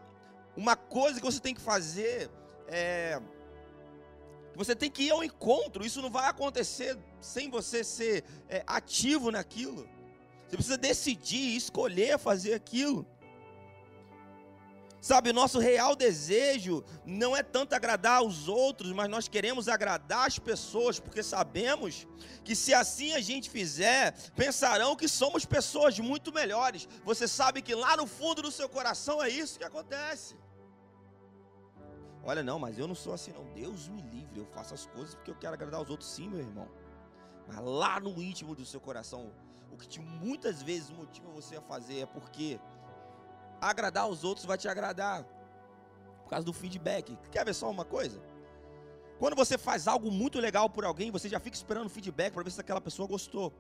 uma 0.57 0.75
coisa 0.75 1.21
que 1.21 1.27
você 1.27 1.41
tem 1.41 1.55
que 1.55 1.61
fazer. 1.61 2.31
É, 2.69 3.21
você 4.55 4.75
tem 4.75 4.91
que 4.91 5.03
ir 5.03 5.11
ao 5.11 5.23
encontro, 5.23 5.85
isso 5.85 6.01
não 6.01 6.11
vai 6.11 6.27
acontecer 6.27 6.97
sem 7.21 7.51
você 7.51 7.85
ser 7.85 8.25
é, 8.49 8.65
ativo 8.67 9.31
naquilo. 9.31 9.87
Você 10.53 10.57
precisa 10.57 10.77
decidir, 10.77 11.57
escolher 11.57 12.19
fazer 12.19 12.53
aquilo. 12.53 13.07
Sabe, 15.01 15.33
nosso 15.33 15.59
real 15.59 15.97
desejo 15.97 16.85
não 17.07 17.35
é 17.35 17.43
tanto 17.43 17.75
agradar 17.75 18.19
aos 18.19 18.49
outros, 18.49 18.93
mas 18.93 19.09
nós 19.09 19.27
queremos 19.29 19.67
agradar 19.67 20.27
as 20.27 20.39
pessoas, 20.39 21.01
porque 21.01 21.23
sabemos 21.23 22.07
que 22.45 22.55
se 22.55 22.75
assim 22.75 23.15
a 23.15 23.21
gente 23.21 23.49
fizer, 23.49 24.13
pensarão 24.37 24.95
que 24.95 25.09
somos 25.09 25.47
pessoas 25.47 25.99
muito 25.99 26.31
melhores. 26.31 26.87
Você 27.03 27.27
sabe 27.27 27.63
que 27.63 27.75
lá 27.75 27.97
no 27.97 28.07
fundo 28.07 28.43
do 28.43 28.53
seu 28.53 28.69
coração 28.69 29.23
é 29.23 29.31
isso 29.31 29.59
que 29.59 29.65
acontece. 29.65 30.37
Olha, 32.23 32.43
não, 32.43 32.59
mas 32.59 32.79
eu 32.79 32.87
não 32.87 32.95
sou 32.95 33.15
assim, 33.15 33.33
não. 33.33 33.47
Deus 33.55 33.89
me 33.89 34.03
livre, 34.03 34.39
eu 34.39 34.47
faço 34.47 34.75
as 34.75 34.85
coisas 34.85 35.15
porque 35.15 35.31
eu 35.31 35.37
quero 35.37 35.55
agradar 35.55 35.81
os 35.81 35.89
outros, 35.89 36.11
sim, 36.11 36.29
meu 36.29 36.41
irmão. 36.41 36.69
Mas 37.49 37.59
lá 37.59 37.99
no 37.99 38.23
íntimo 38.23 38.55
do 38.55 38.67
seu 38.67 38.81
coração, 38.81 39.33
o 39.73 39.77
que 39.77 39.89
te, 39.89 40.01
muitas 40.01 40.63
vezes 40.63 40.91
motiva 40.91 41.31
você 41.31 41.57
a 41.57 41.63
fazer 41.63 42.01
é 42.01 42.07
porque 42.07 42.61
agradar 43.61 44.09
os 44.09 44.23
outros 44.23 44.45
vai 44.45 44.59
te 44.59 44.69
agradar. 44.69 45.25
Por 46.23 46.31
causa 46.31 46.45
do 46.45 46.53
feedback. 46.53 47.17
Quer 47.31 47.45
ver 47.45 47.55
só 47.55 47.71
uma 47.71 47.85
coisa? 47.85 48.23
Quando 49.19 49.37
você 49.37 49.57
faz 49.57 49.89
algo 49.89 50.11
muito 50.11 50.39
legal 50.39 50.69
por 50.69 50.85
alguém, 50.85 51.11
você 51.11 51.29
já 51.29 51.41
fica 51.41 51.57
esperando 51.57 51.89
feedback 51.89 52.33
para 52.33 52.43
ver 52.43 52.51
se 52.51 52.61
aquela 52.61 52.81
pessoa 52.81 53.09
gostou. 53.09 53.53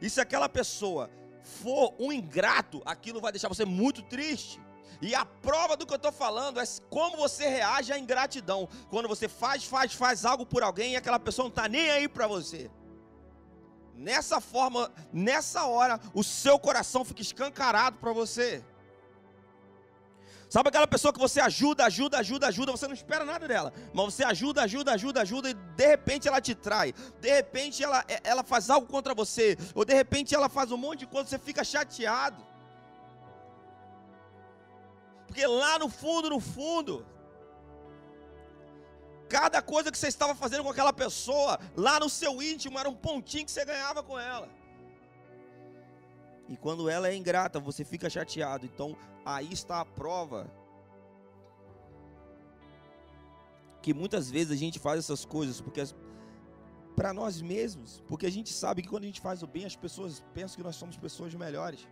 E 0.00 0.08
se 0.08 0.20
aquela 0.20 0.48
pessoa 0.48 1.10
for 1.42 1.94
um 1.98 2.12
ingrato, 2.12 2.82
aquilo 2.84 3.20
vai 3.20 3.32
deixar 3.32 3.48
você 3.48 3.64
muito 3.64 4.02
triste. 4.02 4.60
E 5.02 5.14
a 5.14 5.24
prova 5.24 5.76
do 5.76 5.86
que 5.86 5.92
eu 5.92 5.96
estou 5.96 6.12
falando 6.12 6.60
é 6.60 6.64
como 6.88 7.16
você 7.16 7.48
reage 7.48 7.92
à 7.92 7.98
ingratidão. 7.98 8.68
Quando 8.90 9.08
você 9.08 9.28
faz, 9.28 9.64
faz, 9.64 9.92
faz 9.92 10.24
algo 10.24 10.46
por 10.46 10.62
alguém 10.62 10.92
e 10.92 10.96
aquela 10.96 11.18
pessoa 11.18 11.44
não 11.44 11.50
está 11.50 11.68
nem 11.68 11.90
aí 11.90 12.08
para 12.08 12.26
você. 12.26 12.70
Nessa 13.98 14.40
forma, 14.40 14.92
nessa 15.12 15.64
hora, 15.64 16.00
o 16.14 16.22
seu 16.22 16.56
coração 16.56 17.04
fica 17.04 17.20
escancarado 17.20 17.98
para 17.98 18.12
você. 18.12 18.64
Sabe 20.48 20.68
aquela 20.68 20.86
pessoa 20.86 21.12
que 21.12 21.18
você 21.18 21.40
ajuda, 21.40 21.84
ajuda, 21.84 22.18
ajuda, 22.18 22.46
ajuda, 22.46 22.72
você 22.72 22.86
não 22.86 22.94
espera 22.94 23.24
nada 23.24 23.48
dela, 23.48 23.72
mas 23.92 24.14
você 24.14 24.24
ajuda, 24.24 24.62
ajuda, 24.62 24.92
ajuda, 24.92 25.20
ajuda 25.22 25.50
e 25.50 25.54
de 25.54 25.86
repente 25.86 26.28
ela 26.28 26.40
te 26.40 26.54
trai, 26.54 26.94
de 27.20 27.28
repente 27.28 27.82
ela, 27.82 28.02
ela 28.22 28.44
faz 28.44 28.70
algo 28.70 28.86
contra 28.86 29.14
você, 29.14 29.58
ou 29.74 29.84
de 29.84 29.92
repente 29.92 30.34
ela 30.34 30.48
faz 30.48 30.70
um 30.70 30.78
monte 30.78 31.00
de 31.00 31.06
coisa, 31.06 31.28
você 31.28 31.38
fica 31.38 31.64
chateado. 31.64 32.46
Porque 35.26 35.44
lá 35.46 35.78
no 35.78 35.90
fundo, 35.90 36.30
no 36.30 36.40
fundo, 36.40 37.04
Cada 39.28 39.60
coisa 39.60 39.90
que 39.92 39.98
você 39.98 40.08
estava 40.08 40.34
fazendo 40.34 40.62
com 40.62 40.70
aquela 40.70 40.92
pessoa, 40.92 41.58
lá 41.76 42.00
no 42.00 42.08
seu 42.08 42.42
íntimo, 42.42 42.78
era 42.78 42.88
um 42.88 42.94
pontinho 42.94 43.44
que 43.44 43.50
você 43.50 43.64
ganhava 43.64 44.02
com 44.02 44.18
ela. 44.18 44.48
E 46.48 46.56
quando 46.56 46.88
ela 46.88 47.08
é 47.08 47.14
ingrata, 47.14 47.60
você 47.60 47.84
fica 47.84 48.08
chateado. 48.08 48.64
Então, 48.64 48.96
aí 49.24 49.52
está 49.52 49.80
a 49.80 49.84
prova. 49.84 50.50
Que 53.82 53.92
muitas 53.92 54.30
vezes 54.30 54.52
a 54.52 54.56
gente 54.56 54.78
faz 54.78 54.98
essas 54.98 55.24
coisas 55.24 55.60
porque 55.60 55.80
para 56.96 57.12
nós 57.12 57.40
mesmos, 57.40 58.02
porque 58.08 58.26
a 58.26 58.30
gente 58.30 58.52
sabe 58.52 58.82
que 58.82 58.88
quando 58.88 59.04
a 59.04 59.06
gente 59.06 59.20
faz 59.20 59.42
o 59.42 59.46
bem, 59.46 59.64
as 59.64 59.76
pessoas 59.76 60.24
pensam 60.34 60.56
que 60.56 60.64
nós 60.64 60.74
somos 60.74 60.96
pessoas 60.96 61.32
melhores. 61.34 61.86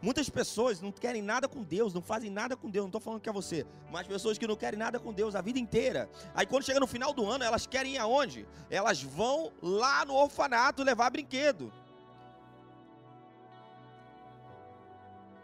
Muitas 0.00 0.30
pessoas 0.30 0.80
não 0.80 0.92
querem 0.92 1.20
nada 1.20 1.48
com 1.48 1.62
Deus, 1.62 1.92
não 1.92 2.00
fazem 2.00 2.30
nada 2.30 2.56
com 2.56 2.70
Deus. 2.70 2.84
Não 2.84 2.88
estou 2.88 3.00
falando 3.00 3.20
que 3.20 3.28
é 3.28 3.32
você, 3.32 3.66
mas 3.90 4.06
pessoas 4.06 4.38
que 4.38 4.46
não 4.46 4.54
querem 4.54 4.78
nada 4.78 5.00
com 5.00 5.12
Deus 5.12 5.34
a 5.34 5.40
vida 5.40 5.58
inteira. 5.58 6.08
Aí 6.34 6.46
quando 6.46 6.64
chega 6.64 6.78
no 6.78 6.86
final 6.86 7.12
do 7.12 7.26
ano, 7.26 7.42
elas 7.42 7.66
querem 7.66 7.94
ir 7.94 7.98
aonde? 7.98 8.46
Elas 8.70 9.02
vão 9.02 9.52
lá 9.60 10.04
no 10.04 10.14
orfanato 10.14 10.84
levar 10.84 11.10
brinquedo. 11.10 11.72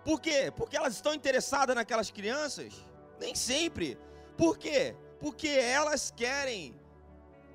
Por 0.05 0.21
quê? 0.21 0.53
Porque 0.55 0.77
elas 0.77 0.95
estão 0.95 1.15
interessadas 1.15 1.75
naquelas 1.75 2.11
crianças? 2.11 2.75
Nem 3.19 3.35
sempre. 3.35 3.99
Por 4.37 4.57
quê? 4.59 4.95
Porque 5.19 5.49
elas 5.49 6.13
querem 6.15 6.79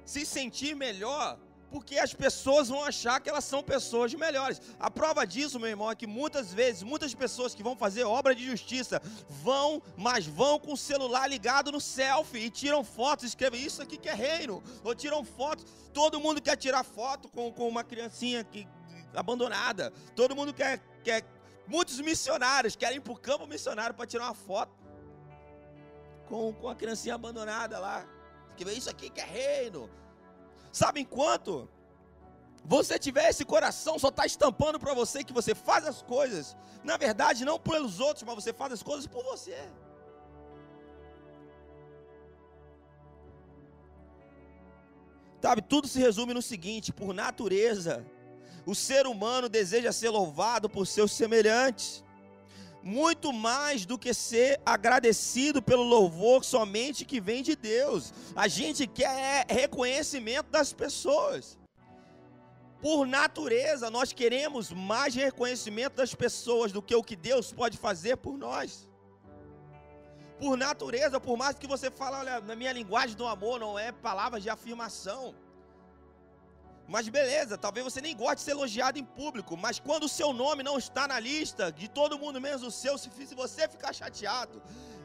se 0.04 0.26
sentir 0.26 0.76
melhor 0.76 1.38
porque 1.70 1.98
as 1.98 2.14
pessoas 2.14 2.70
vão 2.70 2.84
achar 2.84 3.20
que 3.20 3.30
elas 3.30 3.44
são 3.44 3.62
pessoas 3.62 4.14
melhores. 4.14 4.62
A 4.80 4.90
prova 4.90 5.26
disso, 5.26 5.60
meu 5.60 5.70
irmão, 5.70 5.90
é 5.90 5.96
que 5.96 6.08
muitas 6.08 6.54
vezes, 6.54 6.84
muitas 6.84 7.14
pessoas 7.14 7.54
que 7.54 7.64
vão 7.64 7.76
fazer 7.76 8.04
obra 8.04 8.34
de 8.34 8.46
justiça 8.46 9.02
vão, 9.28 9.82
mas 9.96 10.26
vão 10.26 10.60
com 10.60 10.74
o 10.74 10.78
celular 10.78 11.28
ligado 11.28 11.72
no 11.72 11.80
selfie 11.80 12.46
e 12.46 12.50
tiram 12.50 12.84
fotos, 12.84 13.26
escrevem 13.26 13.62
isso 13.62 13.82
aqui 13.82 13.98
que 13.98 14.10
é 14.10 14.14
reino, 14.14 14.64
ou 14.84 14.96
tiram 14.96 15.24
fotos. 15.24 15.66
Todo 15.94 16.20
mundo 16.20 16.42
quer 16.42 16.56
tirar 16.56 16.84
foto 16.84 17.30
com, 17.30 17.52
com 17.52 17.68
uma 17.68 17.84
criancinha 17.84 18.44
que, 18.44 18.68
abandonada. 19.14 19.92
Todo 20.16 20.36
mundo 20.36 20.54
quer, 20.54 20.80
quer. 21.04 21.24
Muitos 21.68 22.00
missionários 22.00 22.76
querem 22.76 22.98
ir 22.98 23.02
para 23.02 23.14
o 23.14 23.20
campo 23.20 23.46
missionário 23.46 23.96
para 23.96 24.08
tirar 24.08 24.26
uma 24.26 24.34
foto 24.34 24.74
com, 26.28 26.54
com 26.54 26.70
a 26.70 26.76
criancinha 26.76 27.16
abandonada 27.16 27.80
lá. 27.80 28.08
Que 28.56 28.64
isso 28.72 28.90
aqui 28.90 29.10
que 29.10 29.22
é 29.22 29.26
reino. 29.26 29.90
Sabem 30.72 31.06
quanto? 31.06 31.68
você 32.66 33.00
tiver 33.00 33.30
esse 33.30 33.46
coração, 33.46 33.98
só 33.98 34.10
está 34.10 34.26
estampando 34.26 34.80
para 34.80 34.94
você 34.94 35.24
que 35.24 35.34
você 35.34 35.56
faz 35.56 35.86
as 35.86 36.02
coisas, 36.02 36.56
na 36.84 36.98
verdade, 36.98 37.46
não 37.46 37.60
pelos 37.60 38.00
outros, 38.00 38.24
mas 38.24 38.36
você 38.36 38.54
faz 38.54 38.74
as 38.74 38.84
coisas 38.84 39.08
por 39.08 39.24
você. 39.24 39.58
Sabe, 45.42 45.62
tudo 45.62 45.88
se 45.88 46.00
resume 46.00 46.34
no 46.34 46.42
seguinte: 46.42 46.92
por 46.92 47.14
natureza, 47.14 48.06
o 48.66 48.76
ser 48.76 49.08
humano 49.08 49.48
deseja 49.48 49.92
ser 49.92 50.10
louvado 50.10 50.70
por 50.70 50.86
seus 50.86 51.12
semelhantes, 51.12 52.04
muito 52.90 53.32
mais 53.32 53.86
do 53.86 54.00
que 54.00 54.14
ser 54.14 54.60
agradecido 54.66 55.62
pelo 55.62 55.84
louvor 55.84 56.44
somente 56.44 57.06
que 57.06 57.22
vem 57.22 57.44
de 57.44 57.56
Deus. 57.56 58.12
A 58.36 58.48
gente 58.48 58.88
quer 58.88 59.46
reconhecimento 59.48 60.50
das 60.50 60.74
pessoas. 60.74 61.58
Por 62.82 63.06
natureza, 63.06 63.92
nós 63.92 64.12
queremos 64.12 64.72
mais 64.72 65.14
reconhecimento 65.14 65.98
das 65.98 66.16
pessoas 66.16 66.72
do 66.72 66.82
que 66.82 66.96
o 66.96 67.04
que 67.04 67.16
Deus 67.16 67.54
pode 67.54 67.78
fazer 67.78 68.18
por 68.18 68.36
nós. 68.38 68.90
Por 70.40 70.58
natureza, 70.58 71.20
por 71.20 71.38
mais 71.38 71.60
que 71.60 71.68
você 71.68 71.92
fale, 71.92 72.16
olha, 72.16 72.40
na 72.40 72.56
minha 72.56 72.72
linguagem 72.72 73.16
do 73.16 73.28
amor 73.28 73.60
não 73.60 73.78
é 73.78 73.92
palavras 73.92 74.42
de 74.42 74.50
afirmação. 74.50 75.36
Mas 76.90 77.08
beleza, 77.08 77.56
talvez 77.56 77.84
você 77.86 78.02
nem 78.02 78.18
goste 78.18 78.38
de 78.38 78.42
ser 78.42 78.52
elogiado 78.52 78.98
em 78.98 79.04
público, 79.06 79.56
mas 79.56 79.80
quando 79.80 80.06
o 80.06 80.10
seu 80.10 80.34
nome 80.34 80.64
não 80.64 80.76
está 80.76 81.08
na 81.08 81.20
lista 81.20 81.72
de 81.72 81.88
todo 81.88 82.18
mundo 82.18 82.42
menos 82.42 82.64
o 82.64 82.72
seu, 82.72 82.98
se 82.98 83.36
você 83.36 83.68
ficar 83.70 83.94
chateado, 83.94 84.60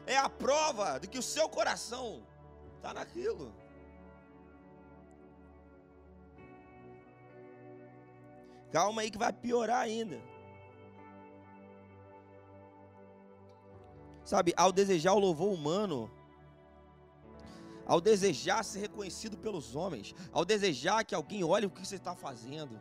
é 0.07 0.17
a 0.17 0.27
prova 0.27 0.99
de 0.99 1.07
que 1.07 1.19
o 1.19 1.21
seu 1.21 1.47
coração 1.47 2.23
está 2.75 2.91
naquilo. 2.91 3.53
Calma 8.71 9.03
aí 9.03 9.11
que 9.11 9.17
vai 9.19 9.31
piorar 9.31 9.81
ainda. 9.81 10.19
Sabe, 14.23 14.55
ao 14.57 14.71
desejar 14.71 15.13
o 15.13 15.19
louvor 15.19 15.53
humano, 15.53 16.11
ao 17.85 18.01
desejar 18.01 18.63
ser 18.63 18.79
reconhecido 18.79 19.37
pelos 19.37 19.75
homens, 19.75 20.13
ao 20.31 20.43
desejar 20.43 21.03
que 21.03 21.15
alguém 21.15 21.43
olhe 21.43 21.65
o 21.65 21.69
que 21.69 21.85
você 21.85 21.95
está 21.95 22.15
fazendo, 22.15 22.79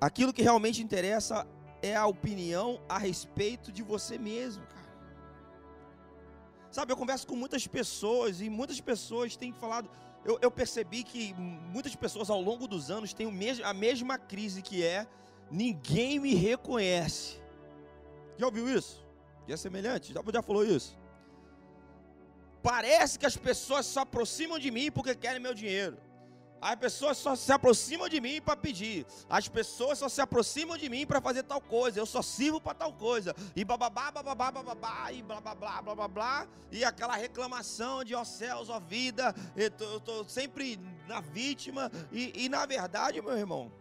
aquilo 0.00 0.32
que 0.32 0.42
realmente 0.42 0.82
interessa 0.82 1.46
é 1.82 1.94
a 1.94 2.06
opinião 2.06 2.80
a 2.88 2.98
respeito 2.98 3.70
de 3.70 3.82
você 3.82 4.18
mesmo, 4.18 4.66
cara. 4.66 4.80
Sabe, 6.70 6.92
eu 6.92 6.96
converso 6.96 7.26
com 7.26 7.34
muitas 7.34 7.66
pessoas 7.66 8.40
e 8.40 8.48
muitas 8.48 8.80
pessoas 8.80 9.36
têm 9.36 9.52
falado. 9.52 9.90
Eu, 10.24 10.38
eu 10.40 10.50
percebi 10.50 11.02
que 11.02 11.34
muitas 11.34 11.96
pessoas 11.96 12.30
ao 12.30 12.40
longo 12.40 12.68
dos 12.68 12.90
anos 12.90 13.12
têm 13.12 13.26
o 13.26 13.32
mes 13.32 13.60
a 13.60 13.74
mesma 13.74 14.18
crise 14.18 14.62
que 14.62 14.84
é 14.84 15.06
ninguém 15.50 16.18
me 16.20 16.34
reconhece. 16.34 17.40
Já 18.38 18.46
ouviu 18.46 18.68
isso? 18.68 19.04
Já 19.50 19.54
é 19.54 19.56
semelhante? 19.56 20.12
Já, 20.12 20.20
já 20.32 20.42
falou 20.42 20.64
isso? 20.64 20.96
Parece 22.62 23.18
que 23.18 23.26
as 23.26 23.36
pessoas 23.36 23.84
se 23.84 23.98
aproximam 23.98 24.60
de 24.60 24.70
mim 24.70 24.92
porque 24.92 25.12
querem 25.12 25.40
meu 25.40 25.52
dinheiro. 25.52 25.98
As 26.60 26.76
pessoas 26.76 27.16
só 27.16 27.34
se 27.34 27.50
aproximam 27.50 28.08
de 28.08 28.20
mim 28.20 28.40
para 28.40 28.54
pedir. 28.54 29.04
As 29.28 29.48
pessoas 29.48 29.98
só 29.98 30.08
se 30.08 30.20
aproximam 30.20 30.76
de 30.78 30.88
mim 30.88 31.04
para 31.04 31.20
fazer 31.20 31.42
tal 31.42 31.60
coisa. 31.60 31.98
Eu 31.98 32.06
só 32.06 32.22
sirvo 32.22 32.60
para 32.60 32.74
tal 32.74 32.92
coisa. 32.92 33.34
E 33.56 33.64
bababá, 33.64 34.12
bababá, 34.12 34.52
bababá, 34.52 35.10
e 35.10 35.20
blá 35.20 35.40
blá 35.40 35.54
blá 35.56 35.82
blá 35.82 35.94
blá 35.96 36.08
blá. 36.08 36.46
E 36.70 36.84
aquela 36.84 37.16
reclamação 37.16 38.04
de 38.04 38.14
ó 38.14 38.22
céus, 38.22 38.68
ó 38.68 38.78
vida. 38.78 39.34
Eu 39.56 39.96
estou 39.96 40.28
sempre 40.28 40.78
na 41.08 41.20
vítima. 41.20 41.90
E, 42.12 42.44
e 42.44 42.48
na 42.48 42.66
verdade, 42.66 43.20
meu 43.20 43.36
irmão, 43.36 43.72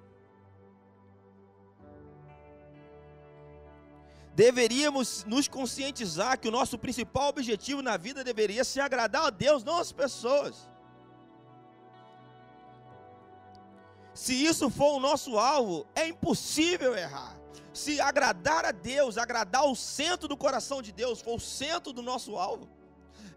deveríamos 4.39 5.25
nos 5.25 5.49
conscientizar 5.49 6.39
que 6.39 6.47
o 6.47 6.51
nosso 6.51 6.77
principal 6.77 7.27
objetivo 7.27 7.81
na 7.81 7.97
vida 7.97 8.23
deveria 8.23 8.63
ser 8.63 8.79
agradar 8.79 9.25
a 9.25 9.29
Deus, 9.29 9.65
não 9.65 9.77
as 9.79 9.91
pessoas. 9.91 10.55
Se 14.13 14.33
isso 14.33 14.69
for 14.69 14.95
o 14.95 14.99
nosso 15.01 15.37
alvo, 15.37 15.85
é 15.93 16.07
impossível 16.07 16.95
errar. 16.95 17.35
Se 17.73 17.99
agradar 17.99 18.63
a 18.63 18.71
Deus, 18.71 19.17
agradar 19.17 19.65
o 19.65 19.75
centro 19.75 20.25
do 20.29 20.37
coração 20.37 20.81
de 20.81 20.93
Deus, 20.93 21.19
for 21.19 21.35
o 21.35 21.45
centro 21.61 21.91
do 21.91 22.01
nosso 22.01 22.37
alvo, 22.37 22.69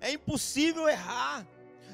é 0.00 0.12
impossível 0.12 0.88
errar. 0.88 1.44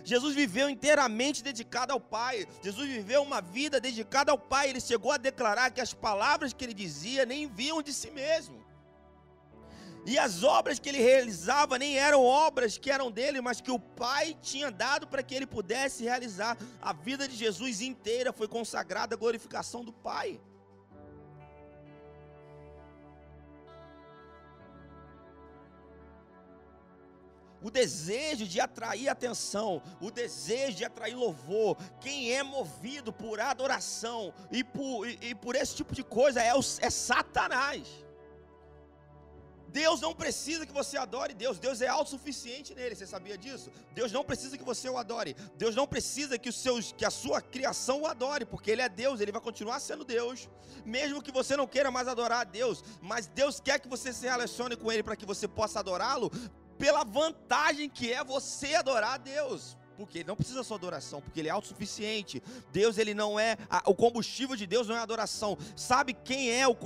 Jesus 0.05 0.35
viveu 0.35 0.69
inteiramente 0.69 1.43
dedicado 1.43 1.95
ao 1.95 2.01
Pai. 2.01 2.47
Jesus 2.63 2.87
viveu 2.87 3.23
uma 3.23 3.41
vida 3.41 3.81
dedicada 3.81 4.33
ao 4.33 4.39
Pai. 4.39 4.69
Ele 4.69 4.83
chegou 4.83 5.13
a 5.13 5.17
declarar 5.17 5.71
que 5.71 5.81
as 5.81 5.95
palavras 5.95 6.53
que 6.53 6.63
ele 6.63 6.75
dizia 6.75 7.25
nem 7.25 7.47
vinham 7.49 7.81
de 7.81 7.95
si 7.95 8.11
mesmo. 8.11 8.68
E 10.09 10.19
as 10.19 10.43
obras 10.43 10.79
que 10.79 10.89
ele 10.89 11.03
realizava 11.03 11.79
nem 11.79 11.99
eram 11.99 12.25
obras 12.25 12.79
que 12.79 12.91
eram 12.91 13.11
dele, 13.11 13.43
mas 13.43 13.61
que 13.61 13.71
o 13.71 13.79
Pai 13.79 14.35
tinha 14.41 14.71
dado 14.71 15.07
para 15.07 15.23
que 15.23 15.35
ele 15.35 15.47
pudesse 15.47 16.03
realizar. 16.03 16.57
A 16.81 16.95
vida 16.95 17.29
de 17.29 17.37
Jesus 17.37 17.83
inteira 17.83 18.33
foi 18.33 18.49
consagrada 18.49 19.15
à 19.15 19.19
glorificação 19.19 19.85
do 19.85 19.93
Pai. 19.93 20.41
o 27.61 27.71
desejo 27.73 28.47
de 28.47 28.61
atrair 28.61 29.09
atenção, 29.09 29.83
o 30.01 30.13
desejo 30.13 30.77
de 30.77 30.85
atrair 30.85 31.17
louvor, 31.17 31.77
quem 32.01 32.33
é 32.33 32.41
movido 32.41 33.13
por 33.13 33.41
adoração 33.41 34.33
e 34.53 34.63
por, 34.63 35.07
e, 35.09 35.19
e 35.21 35.35
por 35.35 35.57
esse 35.57 35.75
tipo 35.75 35.93
de 35.93 36.05
coisa 36.05 36.41
é, 36.41 36.55
o, 36.55 36.61
é 36.81 36.89
Satanás. 36.89 38.08
Deus 39.69 40.01
não 40.01 40.15
precisa 40.15 40.67
que 40.67 40.73
você 40.73 40.97
adore 40.97 41.35
Deus, 41.35 41.59
Deus 41.59 41.81
é 41.81 41.89
autossuficiente 41.89 42.75
nele, 42.75 42.95
você 42.95 43.07
sabia 43.07 43.37
disso? 43.37 43.71
Deus 43.93 44.11
não 44.11 44.25
precisa 44.25 44.57
que 44.57 44.65
você 44.65 44.89
o 44.89 44.97
adore, 44.97 45.37
Deus 45.57 45.75
não 45.77 45.87
precisa 45.87 46.39
que, 46.39 46.49
os 46.49 46.57
seus, 46.57 46.93
que 46.93 47.05
a 47.05 47.11
sua 47.11 47.41
criação 47.41 48.03
o 48.03 48.07
adore, 48.07 48.45
porque 48.45 48.71
Ele 48.71 48.83
é 48.83 48.89
Deus, 48.89 49.21
Ele 49.21 49.33
vai 49.33 49.41
continuar 49.41 49.81
sendo 49.81 50.05
Deus, 50.05 50.49
mesmo 50.85 51.23
que 51.23 51.33
você 51.33 51.57
não 51.57 51.67
queira 51.67 51.91
mais 51.91 52.09
adorar 52.09 52.41
a 52.41 52.45
Deus, 52.45 52.83
mas 53.01 53.27
Deus 53.27 53.61
quer 53.61 53.79
que 53.79 53.89
você 53.89 54.13
se 54.13 54.27
relacione 54.27 54.77
com 54.77 54.91
Ele 54.91 55.03
para 55.03 55.17
que 55.17 55.27
você 55.27 55.47
possa 55.47 55.81
adorá-lo, 55.81 56.31
pela 56.79 57.05
vantagem 57.05 57.89
que 57.89 58.13
é 58.13 58.23
você 58.23 58.75
adorar 58.75 59.15
a 59.15 59.19
Deus 59.19 59.77
porque 59.99 60.19
ele 60.19 60.29
não 60.29 60.37
precisa 60.37 60.63
sua 60.63 60.77
adoração, 60.77 61.21
porque 61.21 61.41
ele 61.41 61.49
é 61.49 61.51
autossuficiente. 61.51 62.41
Deus, 62.73 62.99
ele 62.99 63.13
não 63.13 63.39
é 63.39 63.57
a, 63.69 63.83
o 63.91 63.95
combustível 63.97 64.55
de 64.55 64.65
Deus 64.65 64.87
não 64.87 64.95
é 64.95 65.01
adoração. 65.01 65.59
Sabe 65.75 66.15
quem 66.15 66.53
é 66.53 66.69
o? 66.69 66.77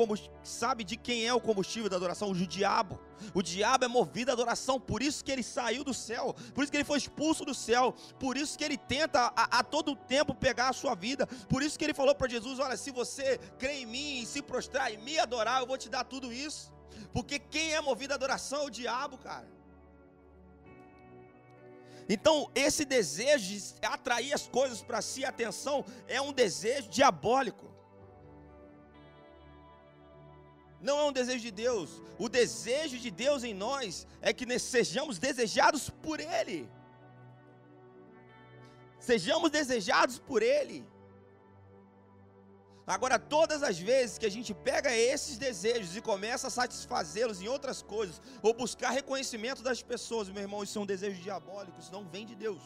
Sabe 0.42 0.82
de 0.82 0.96
quem 0.96 1.26
é 1.26 1.34
o 1.34 1.40
combustível 1.40 1.90
da 1.90 1.96
adoração? 1.96 2.30
O 2.30 2.34
diabo. 2.34 2.98
O 3.34 3.42
diabo 3.42 3.84
é 3.84 3.88
movido 3.88 4.30
à 4.30 4.34
adoração, 4.34 4.80
por 4.80 5.02
isso 5.02 5.22
que 5.22 5.30
ele 5.30 5.42
saiu 5.42 5.84
do 5.84 5.92
céu, 5.94 6.34
por 6.54 6.62
isso 6.62 6.72
que 6.72 6.78
ele 6.78 6.84
foi 6.84 6.98
expulso 6.98 7.44
do 7.44 7.54
céu, 7.54 7.94
por 8.18 8.36
isso 8.36 8.58
que 8.58 8.64
ele 8.64 8.76
tenta 8.76 9.32
a, 9.36 9.58
a 9.58 9.62
todo 9.62 9.94
tempo 9.94 10.34
pegar 10.34 10.70
a 10.70 10.72
sua 10.72 10.96
vida, 10.96 11.24
por 11.48 11.62
isso 11.62 11.78
que 11.78 11.84
ele 11.84 11.94
falou 11.94 12.14
para 12.14 12.28
Jesus: 12.28 12.58
Olha, 12.58 12.76
se 12.78 12.90
você 12.90 13.38
crê 13.58 13.82
em 13.82 13.86
mim 13.86 14.22
e 14.22 14.26
se 14.26 14.40
prostrar 14.40 14.92
e 14.92 14.96
me 14.96 15.18
adorar, 15.18 15.60
eu 15.60 15.66
vou 15.66 15.76
te 15.76 15.90
dar 15.90 16.02
tudo 16.02 16.32
isso. 16.32 16.72
Porque 17.12 17.38
quem 17.38 17.74
é 17.74 17.80
movido 17.80 18.14
à 18.14 18.16
adoração 18.16 18.62
é 18.62 18.64
o 18.64 18.70
diabo, 18.70 19.18
cara. 19.18 19.61
Então, 22.14 22.50
esse 22.54 22.84
desejo 22.84 23.46
de 23.48 23.86
atrair 23.86 24.34
as 24.34 24.46
coisas 24.46 24.82
para 24.82 25.00
si, 25.00 25.24
atenção, 25.24 25.82
é 26.06 26.20
um 26.20 26.30
desejo 26.30 26.90
diabólico. 26.90 27.66
Não 30.78 30.98
é 30.98 31.04
um 31.04 31.12
desejo 31.12 31.40
de 31.40 31.50
Deus. 31.50 32.02
O 32.18 32.28
desejo 32.28 32.98
de 32.98 33.10
Deus 33.10 33.44
em 33.44 33.54
nós 33.54 34.06
é 34.20 34.30
que 34.30 34.46
sejamos 34.58 35.18
desejados 35.18 35.88
por 35.88 36.20
Ele. 36.20 36.68
Sejamos 38.98 39.50
desejados 39.50 40.18
por 40.18 40.42
Ele. 40.42 40.84
Agora, 42.86 43.16
todas 43.16 43.62
as 43.62 43.78
vezes 43.78 44.18
que 44.18 44.26
a 44.26 44.30
gente 44.30 44.52
pega 44.52 44.94
esses 44.96 45.38
desejos 45.38 45.96
e 45.96 46.00
começa 46.00 46.48
a 46.48 46.50
satisfazê-los 46.50 47.40
em 47.40 47.46
outras 47.46 47.80
coisas, 47.80 48.20
ou 48.42 48.52
buscar 48.52 48.90
reconhecimento 48.90 49.62
das 49.62 49.82
pessoas, 49.82 50.28
meu 50.28 50.42
irmão, 50.42 50.64
isso 50.64 50.78
é 50.78 50.82
um 50.82 50.86
desejo 50.86 51.22
diabólico, 51.22 51.78
isso 51.78 51.92
não 51.92 52.04
vem 52.04 52.26
de 52.26 52.34
Deus. 52.34 52.60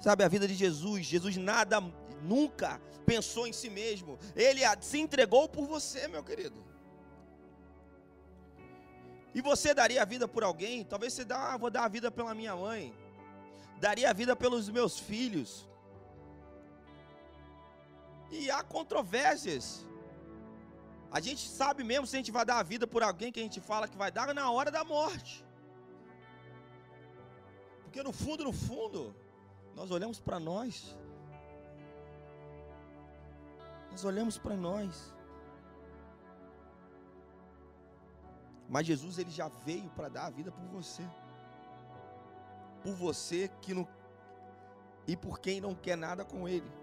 Sabe, 0.00 0.24
a 0.24 0.28
vida 0.28 0.48
de 0.48 0.54
Jesus, 0.54 1.04
Jesus 1.04 1.36
nada, 1.36 1.80
nunca 2.22 2.80
pensou 3.04 3.46
em 3.46 3.52
si 3.52 3.68
mesmo, 3.68 4.18
ele 4.34 4.62
se 4.80 4.98
entregou 4.98 5.48
por 5.48 5.66
você, 5.66 6.08
meu 6.08 6.24
querido. 6.24 6.64
E 9.34 9.40
você 9.40 9.74
daria 9.74 10.02
a 10.02 10.04
vida 10.04 10.26
por 10.26 10.42
alguém? 10.42 10.84
Talvez 10.84 11.12
você 11.12 11.24
dá, 11.24 11.52
ah, 11.52 11.56
vou 11.56 11.70
dar 11.70 11.84
a 11.84 11.88
vida 11.88 12.10
pela 12.10 12.34
minha 12.34 12.56
mãe, 12.56 12.94
daria 13.78 14.10
a 14.10 14.12
vida 14.12 14.34
pelos 14.34 14.68
meus 14.68 14.98
filhos, 14.98 15.68
e 18.32 18.50
há 18.50 18.62
controvérsias. 18.62 19.86
A 21.10 21.20
gente 21.20 21.46
sabe 21.46 21.84
mesmo 21.84 22.06
se 22.06 22.16
a 22.16 22.20
gente 22.20 22.32
vai 22.32 22.44
dar 22.44 22.58
a 22.58 22.62
vida 22.62 22.86
por 22.86 23.02
alguém 23.02 23.30
que 23.30 23.38
a 23.38 23.42
gente 23.42 23.60
fala 23.60 23.86
que 23.86 23.96
vai 23.96 24.10
dar 24.10 24.34
na 24.34 24.50
hora 24.50 24.70
da 24.70 24.82
morte. 24.82 25.44
Porque 27.82 28.02
no 28.02 28.12
fundo, 28.12 28.44
no 28.44 28.52
fundo, 28.52 29.14
nós 29.74 29.90
olhamos 29.90 30.18
para 30.18 30.40
nós. 30.40 30.96
Nós 33.90 34.02
olhamos 34.06 34.38
para 34.38 34.56
nós. 34.56 35.14
Mas 38.66 38.86
Jesus 38.86 39.18
ele 39.18 39.30
já 39.30 39.48
veio 39.48 39.90
para 39.90 40.08
dar 40.08 40.24
a 40.24 40.30
vida 40.30 40.50
por 40.50 40.64
você. 40.68 41.06
Por 42.82 42.94
você 42.94 43.50
que 43.60 43.74
não 43.74 43.86
e 45.06 45.16
por 45.16 45.40
quem 45.40 45.60
não 45.60 45.74
quer 45.74 45.96
nada 45.96 46.24
com 46.24 46.48
ele. 46.48 46.81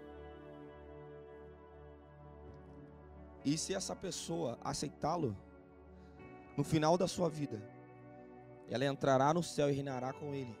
E 3.44 3.56
se 3.56 3.74
essa 3.74 3.96
pessoa 3.96 4.58
aceitá-lo, 4.62 5.36
no 6.56 6.64
final 6.64 6.98
da 6.98 7.08
sua 7.08 7.28
vida, 7.28 7.62
ela 8.68 8.84
entrará 8.84 9.32
no 9.32 9.42
céu 9.42 9.70
e 9.70 9.72
reinará 9.72 10.12
com 10.12 10.34
ele. 10.34 10.56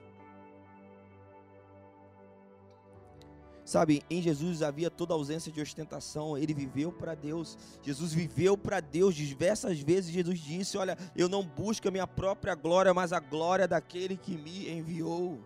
Sabe, 3.70 4.02
em 4.10 4.20
Jesus 4.20 4.62
havia 4.62 4.90
toda 4.90 5.14
ausência 5.14 5.52
de 5.52 5.60
ostentação, 5.60 6.36
ele 6.36 6.52
viveu 6.52 6.90
para 6.90 7.14
Deus. 7.14 7.56
Jesus 7.82 8.12
viveu 8.12 8.58
para 8.58 8.80
Deus 8.80 9.14
diversas 9.14 9.78
vezes. 9.78 10.10
Jesus 10.10 10.40
disse: 10.40 10.76
Olha, 10.76 10.98
eu 11.14 11.28
não 11.28 11.44
busco 11.44 11.86
a 11.86 11.90
minha 11.90 12.06
própria 12.06 12.56
glória, 12.56 12.92
mas 12.92 13.12
a 13.12 13.20
glória 13.20 13.68
daquele 13.68 14.16
que 14.16 14.36
me 14.36 14.68
enviou. 14.68 15.38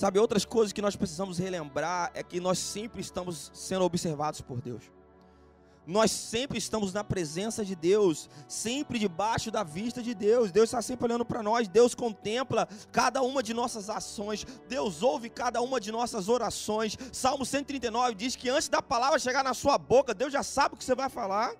Sabe, 0.00 0.18
outras 0.18 0.46
coisas 0.46 0.72
que 0.72 0.80
nós 0.80 0.96
precisamos 0.96 1.36
relembrar 1.36 2.10
é 2.14 2.22
que 2.22 2.40
nós 2.40 2.58
sempre 2.58 3.02
estamos 3.02 3.50
sendo 3.52 3.84
observados 3.84 4.40
por 4.40 4.58
Deus. 4.58 4.82
Nós 5.86 6.10
sempre 6.10 6.56
estamos 6.56 6.94
na 6.94 7.04
presença 7.04 7.62
de 7.62 7.74
Deus, 7.74 8.26
sempre 8.48 8.98
debaixo 8.98 9.50
da 9.50 9.62
vista 9.62 10.02
de 10.02 10.14
Deus. 10.14 10.50
Deus 10.50 10.70
está 10.70 10.80
sempre 10.80 11.04
olhando 11.04 11.26
para 11.26 11.42
nós. 11.42 11.68
Deus 11.68 11.94
contempla 11.94 12.66
cada 12.90 13.20
uma 13.20 13.42
de 13.42 13.52
nossas 13.52 13.90
ações. 13.90 14.46
Deus 14.66 15.02
ouve 15.02 15.28
cada 15.28 15.60
uma 15.60 15.78
de 15.78 15.92
nossas 15.92 16.30
orações. 16.30 16.96
Salmo 17.12 17.44
139 17.44 18.14
diz 18.14 18.34
que 18.34 18.48
antes 18.48 18.70
da 18.70 18.80
palavra 18.80 19.18
chegar 19.18 19.44
na 19.44 19.52
sua 19.52 19.76
boca, 19.76 20.14
Deus 20.14 20.32
já 20.32 20.42
sabe 20.42 20.76
o 20.76 20.78
que 20.78 20.84
você 20.84 20.94
vai 20.94 21.10
falar. 21.10 21.54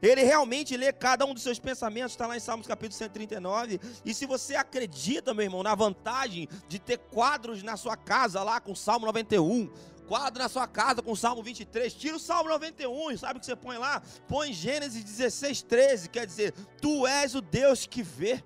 Ele 0.00 0.22
realmente 0.22 0.76
lê 0.76 0.92
cada 0.92 1.24
um 1.26 1.34
dos 1.34 1.42
seus 1.42 1.58
pensamentos, 1.58 2.12
está 2.12 2.26
lá 2.26 2.36
em 2.36 2.40
Salmos 2.40 2.66
capítulo 2.66 2.96
139. 2.96 3.80
E 4.04 4.14
se 4.14 4.26
você 4.26 4.54
acredita, 4.54 5.34
meu 5.34 5.44
irmão, 5.44 5.62
na 5.62 5.74
vantagem 5.74 6.48
de 6.68 6.78
ter 6.78 6.98
quadros 6.98 7.62
na 7.62 7.76
sua 7.76 7.96
casa 7.96 8.42
lá 8.42 8.60
com 8.60 8.74
Salmo 8.74 9.06
91, 9.06 9.70
quadro 10.06 10.42
na 10.42 10.48
sua 10.48 10.66
casa 10.66 11.02
com 11.02 11.14
Salmo 11.14 11.42
23, 11.42 11.92
tira 11.94 12.16
o 12.16 12.20
Salmo 12.20 12.50
91, 12.50 13.16
sabe 13.16 13.38
o 13.38 13.40
que 13.40 13.46
você 13.46 13.56
põe 13.56 13.78
lá? 13.78 14.02
Põe 14.28 14.52
Gênesis 14.52 15.02
16, 15.02 15.62
13, 15.62 16.08
quer 16.08 16.26
dizer, 16.26 16.52
tu 16.80 17.06
és 17.06 17.34
o 17.34 17.40
Deus 17.40 17.86
que 17.86 18.02
vê. 18.02 18.42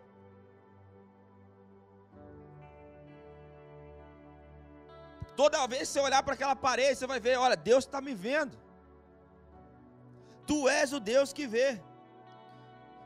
Toda 5.36 5.66
vez 5.66 5.82
que 5.82 5.86
você 5.88 6.00
olhar 6.00 6.22
para 6.22 6.34
aquela 6.34 6.56
parede, 6.56 6.96
você 6.96 7.06
vai 7.06 7.20
ver, 7.20 7.36
olha, 7.38 7.56
Deus 7.56 7.84
está 7.84 8.00
me 8.00 8.14
vendo. 8.14 8.56
Tu 10.46 10.68
és 10.68 10.92
o 10.92 11.00
Deus 11.00 11.32
que 11.32 11.46
vê. 11.46 11.80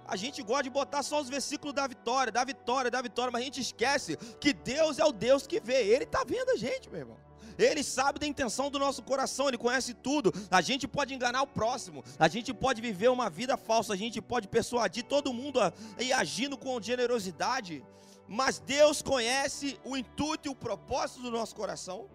A 0.06 0.16
gente 0.16 0.42
gosta 0.42 0.64
de 0.64 0.70
botar 0.70 1.02
só 1.02 1.20
os 1.20 1.28
versículos 1.28 1.72
da 1.72 1.86
vitória, 1.86 2.32
da 2.32 2.44
vitória, 2.44 2.90
da 2.90 3.00
vitória, 3.00 3.30
mas 3.30 3.42
a 3.42 3.44
gente 3.44 3.60
esquece 3.60 4.16
que 4.40 4.52
Deus 4.52 4.98
é 4.98 5.04
o 5.04 5.12
Deus 5.12 5.46
que 5.46 5.60
vê. 5.60 5.86
Ele 5.86 6.04
está 6.04 6.24
vendo 6.24 6.50
a 6.50 6.56
gente, 6.56 6.90
meu 6.90 7.00
irmão. 7.00 7.16
Ele 7.56 7.82
sabe 7.82 8.18
da 8.18 8.26
intenção 8.26 8.70
do 8.70 8.78
nosso 8.78 9.02
coração, 9.02 9.48
ele 9.48 9.58
conhece 9.58 9.94
tudo. 9.94 10.32
A 10.50 10.60
gente 10.60 10.88
pode 10.88 11.14
enganar 11.14 11.42
o 11.42 11.46
próximo, 11.46 12.02
a 12.18 12.26
gente 12.26 12.52
pode 12.52 12.80
viver 12.80 13.08
uma 13.08 13.28
vida 13.28 13.56
falsa, 13.56 13.92
a 13.92 13.96
gente 13.96 14.20
pode 14.20 14.48
persuadir 14.48 15.04
todo 15.04 15.32
mundo 15.32 15.60
a, 15.60 15.72
e 15.98 16.12
agindo 16.12 16.56
com 16.56 16.80
generosidade, 16.80 17.84
mas 18.26 18.58
Deus 18.58 19.02
conhece 19.02 19.78
o 19.84 19.96
intuito 19.96 20.48
e 20.48 20.50
o 20.50 20.54
propósito 20.54 21.22
do 21.22 21.30
nosso 21.30 21.54
coração. 21.54 22.08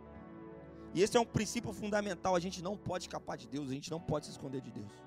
E 0.94 1.02
esse 1.02 1.16
é 1.18 1.20
um 1.20 1.26
princípio 1.26 1.74
fundamental. 1.74 2.36
A 2.36 2.40
gente 2.40 2.64
não 2.64 2.76
pode 2.78 3.04
escapar 3.04 3.38
de 3.38 3.48
Deus, 3.48 3.70
a 3.70 3.74
gente 3.74 3.92
não 3.92 4.00
pode 4.00 4.26
se 4.26 4.32
esconder 4.32 4.62
de 4.62 4.72
Deus. 4.72 5.05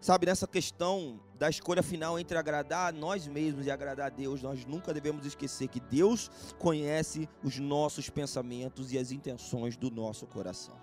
Sabe, 0.00 0.24
nessa 0.26 0.46
questão 0.46 1.20
da 1.38 1.50
escolha 1.50 1.82
final 1.82 2.18
entre 2.18 2.38
agradar 2.38 2.88
a 2.88 2.92
nós 2.92 3.26
mesmos 3.26 3.66
e 3.66 3.70
agradar 3.70 4.06
a 4.06 4.10
Deus, 4.10 4.40
nós 4.40 4.64
nunca 4.64 4.94
devemos 4.94 5.26
esquecer 5.26 5.68
que 5.68 5.78
Deus 5.78 6.30
conhece 6.58 7.28
os 7.44 7.58
nossos 7.58 8.08
pensamentos 8.08 8.92
e 8.92 8.98
as 8.98 9.12
intenções 9.12 9.76
do 9.76 9.90
nosso 9.90 10.26
coração. 10.26 10.74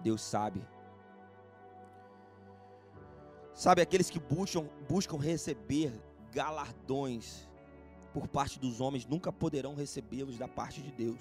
Deus 0.00 0.20
sabe. 0.20 0.60
Sabe, 3.54 3.82
aqueles 3.82 4.10
que 4.10 4.18
buscam, 4.18 4.68
buscam 4.88 5.18
receber 5.18 5.92
galardões 6.32 7.48
por 8.12 8.26
parte 8.26 8.58
dos 8.58 8.80
homens 8.80 9.06
nunca 9.06 9.32
poderão 9.32 9.74
recebê-los 9.74 10.36
da 10.36 10.48
parte 10.48 10.82
de 10.82 10.90
Deus. 10.90 11.20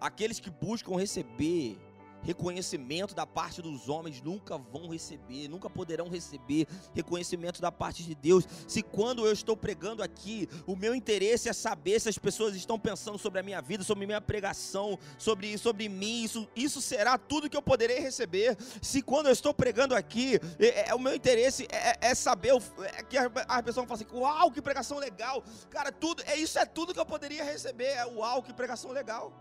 Aqueles 0.00 0.40
que 0.40 0.50
buscam 0.50 0.96
receber 0.96 1.78
reconhecimento 2.22 3.14
da 3.14 3.26
parte 3.26 3.60
dos 3.60 3.88
homens 3.88 4.20
nunca 4.20 4.58
vão 4.58 4.88
receber, 4.88 5.48
nunca 5.48 5.68
poderão 5.68 6.08
receber 6.08 6.66
reconhecimento 6.94 7.60
da 7.60 7.70
parte 7.72 8.02
de 8.02 8.14
Deus. 8.14 8.46
Se 8.66 8.82
quando 8.82 9.26
eu 9.26 9.32
estou 9.32 9.56
pregando 9.56 10.02
aqui, 10.02 10.48
o 10.66 10.76
meu 10.76 10.94
interesse 10.94 11.48
é 11.48 11.52
saber 11.52 12.00
se 12.00 12.08
as 12.08 12.18
pessoas 12.18 12.54
estão 12.54 12.78
pensando 12.78 13.18
sobre 13.18 13.40
a 13.40 13.42
minha 13.42 13.60
vida, 13.60 13.84
sobre 13.84 14.06
minha 14.06 14.20
pregação, 14.20 14.98
sobre, 15.18 15.56
sobre 15.58 15.88
mim, 15.88 16.22
isso, 16.22 16.48
isso 16.54 16.80
será 16.80 17.18
tudo 17.18 17.48
que 17.48 17.56
eu 17.56 17.62
poderei 17.62 17.98
receber. 17.98 18.56
Se 18.80 19.02
quando 19.02 19.26
eu 19.26 19.32
estou 19.32 19.52
pregando 19.52 19.94
aqui, 19.94 20.38
é, 20.58 20.90
é 20.90 20.94
o 20.94 20.98
meu 20.98 21.14
interesse 21.14 21.66
é, 21.70 22.10
é 22.10 22.14
saber 22.14 22.52
é 22.96 23.02
que 23.02 23.16
as 23.18 23.62
pessoas 23.62 23.86
falam 23.86 24.02
assim: 24.02 24.16
Uau, 24.16 24.50
que 24.50 24.62
pregação 24.62 24.98
legal! 24.98 25.42
Cara, 25.70 25.90
tudo, 25.90 26.22
é 26.26 26.36
isso 26.36 26.58
é 26.58 26.64
tudo 26.64 26.92
que 26.94 27.00
eu 27.00 27.06
poderia 27.06 27.44
receber. 27.44 27.84
É 27.84 28.06
uau, 28.06 28.42
que 28.42 28.52
pregação 28.52 28.92
legal. 28.92 29.32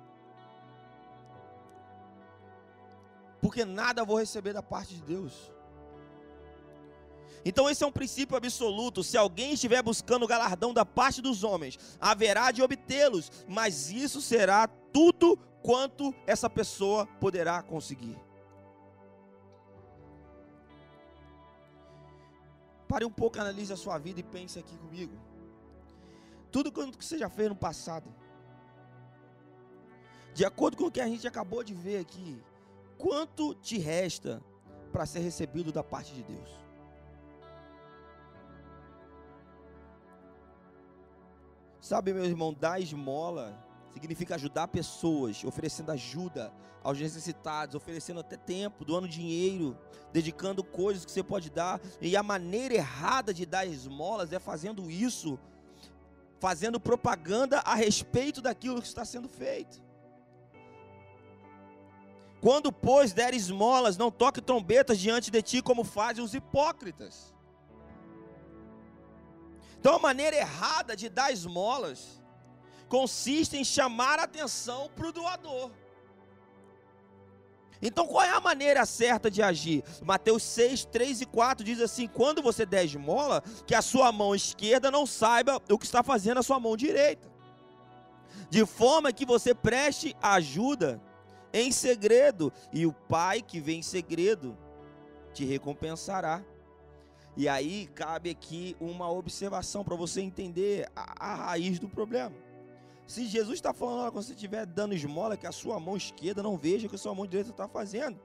Porque 3.41 3.65
nada 3.65 4.05
vou 4.05 4.17
receber 4.17 4.53
da 4.53 4.61
parte 4.61 4.95
de 4.95 5.01
Deus. 5.01 5.51
Então, 7.43 7.67
esse 7.69 7.83
é 7.83 7.87
um 7.87 7.91
princípio 7.91 8.37
absoluto. 8.37 9.03
Se 9.03 9.17
alguém 9.17 9.53
estiver 9.53 9.81
buscando 9.81 10.27
galardão 10.27 10.73
da 10.73 10.85
parte 10.85 11.21
dos 11.21 11.43
homens, 11.43 11.79
haverá 11.99 12.51
de 12.51 12.61
obtê-los, 12.61 13.31
mas 13.47 13.89
isso 13.89 14.21
será 14.21 14.67
tudo 14.67 15.37
quanto 15.63 16.13
essa 16.27 16.49
pessoa 16.49 17.07
poderá 17.19 17.61
conseguir. 17.63 18.17
Pare 22.87 23.05
um 23.05 23.11
pouco, 23.11 23.39
analise 23.39 23.73
a 23.73 23.77
sua 23.77 23.97
vida 23.97 24.19
e 24.19 24.23
pense 24.23 24.59
aqui 24.59 24.77
comigo. 24.77 25.17
Tudo 26.51 26.71
que 26.71 27.05
você 27.05 27.17
já 27.17 27.29
fez 27.29 27.49
no 27.49 27.55
passado, 27.55 28.13
de 30.33 30.45
acordo 30.45 30.77
com 30.77 30.85
o 30.85 30.91
que 30.91 31.01
a 31.01 31.07
gente 31.07 31.27
acabou 31.27 31.63
de 31.63 31.73
ver 31.73 31.99
aqui, 31.99 32.43
quanto 33.01 33.55
te 33.55 33.79
resta 33.79 34.43
para 34.93 35.07
ser 35.07 35.21
recebido 35.21 35.71
da 35.71 35.83
parte 35.83 36.13
de 36.13 36.21
Deus? 36.21 36.49
Sabe, 41.79 42.13
meu 42.13 42.23
irmão, 42.23 42.53
dar 42.53 42.79
esmola 42.79 43.57
significa 43.91 44.35
ajudar 44.35 44.67
pessoas, 44.67 45.43
oferecendo 45.43 45.91
ajuda 45.91 46.53
aos 46.83 46.99
necessitados, 46.99 47.73
oferecendo 47.73 48.19
até 48.19 48.37
tempo, 48.37 48.85
doando 48.85 49.07
dinheiro, 49.07 49.75
dedicando 50.13 50.63
coisas 50.63 51.03
que 51.03 51.11
você 51.11 51.23
pode 51.23 51.49
dar. 51.49 51.81
E 51.99 52.15
a 52.15 52.21
maneira 52.21 52.75
errada 52.75 53.33
de 53.33 53.47
dar 53.47 53.65
esmolas 53.65 54.31
é 54.31 54.39
fazendo 54.39 54.91
isso, 54.91 55.39
fazendo 56.39 56.79
propaganda 56.79 57.59
a 57.61 57.73
respeito 57.73 58.41
daquilo 58.41 58.79
que 58.79 58.87
está 58.87 59.03
sendo 59.03 59.27
feito. 59.27 59.90
Quando, 62.41 62.71
pois, 62.71 63.13
der 63.13 63.35
esmolas, 63.35 63.97
não 63.97 64.09
toque 64.09 64.41
trombetas 64.41 64.99
diante 64.99 65.29
de 65.29 65.41
ti, 65.43 65.61
como 65.61 65.83
fazem 65.83 66.23
os 66.23 66.33
hipócritas. 66.33 67.31
Então, 69.79 69.95
a 69.95 69.99
maneira 69.99 70.35
errada 70.35 70.95
de 70.95 71.07
dar 71.07 71.31
esmolas 71.31 72.19
consiste 72.89 73.55
em 73.55 73.63
chamar 73.63 74.17
a 74.19 74.23
atenção 74.23 74.89
para 74.95 75.07
o 75.07 75.11
doador. 75.11 75.71
Então, 77.79 78.07
qual 78.07 78.23
é 78.23 78.29
a 78.29 78.39
maneira 78.39 78.85
certa 78.85 79.29
de 79.29 79.41
agir? 79.43 79.83
Mateus 80.03 80.41
6, 80.43 80.85
3 80.85 81.21
e 81.21 81.25
4 81.25 81.63
diz 81.63 81.79
assim: 81.79 82.07
Quando 82.07 82.41
você 82.41 82.65
der 82.65 82.85
esmola, 82.85 83.43
que 83.65 83.75
a 83.75 83.81
sua 83.81 84.11
mão 84.11 84.35
esquerda 84.35 84.89
não 84.89 85.05
saiba 85.05 85.61
o 85.69 85.77
que 85.77 85.85
está 85.85 86.03
fazendo 86.03 86.39
a 86.39 86.43
sua 86.43 86.59
mão 86.59 86.75
direita, 86.75 87.31
de 88.49 88.65
forma 88.65 89.13
que 89.13 89.25
você 89.25 89.53
preste 89.53 90.15
ajuda 90.21 91.01
em 91.53 91.71
segredo, 91.71 92.51
e 92.71 92.85
o 92.85 92.93
Pai 92.93 93.41
que 93.41 93.59
vem 93.59 93.79
em 93.79 93.83
segredo 93.83 94.57
te 95.33 95.45
recompensará. 95.45 96.43
E 97.35 97.47
aí 97.47 97.87
cabe 97.95 98.29
aqui 98.29 98.75
uma 98.79 99.09
observação 99.09 99.83
para 99.83 99.95
você 99.95 100.21
entender 100.21 100.89
a, 100.95 101.31
a, 101.31 101.35
raiz 101.35 101.79
do 101.79 101.87
problema. 101.87 102.35
Se 103.07 103.25
Jesus 103.25 103.55
está 103.55 103.73
falando, 103.73 104.11
quando 104.11 104.23
você 104.23 104.33
estiver 104.33 104.65
dando 104.65 104.93
esmola, 104.93 105.37
que 105.37 105.47
a 105.47 105.51
sua 105.51 105.79
mão 105.79 105.95
esquerda 105.95 106.43
não 106.43 106.57
veja 106.57 106.87
o 106.87 106.89
que 106.89 106.95
a 106.95 106.99
sua 106.99 107.15
mão 107.15 107.25
direita 107.25 107.51
está 107.51 107.67
fazendo. 107.67 108.19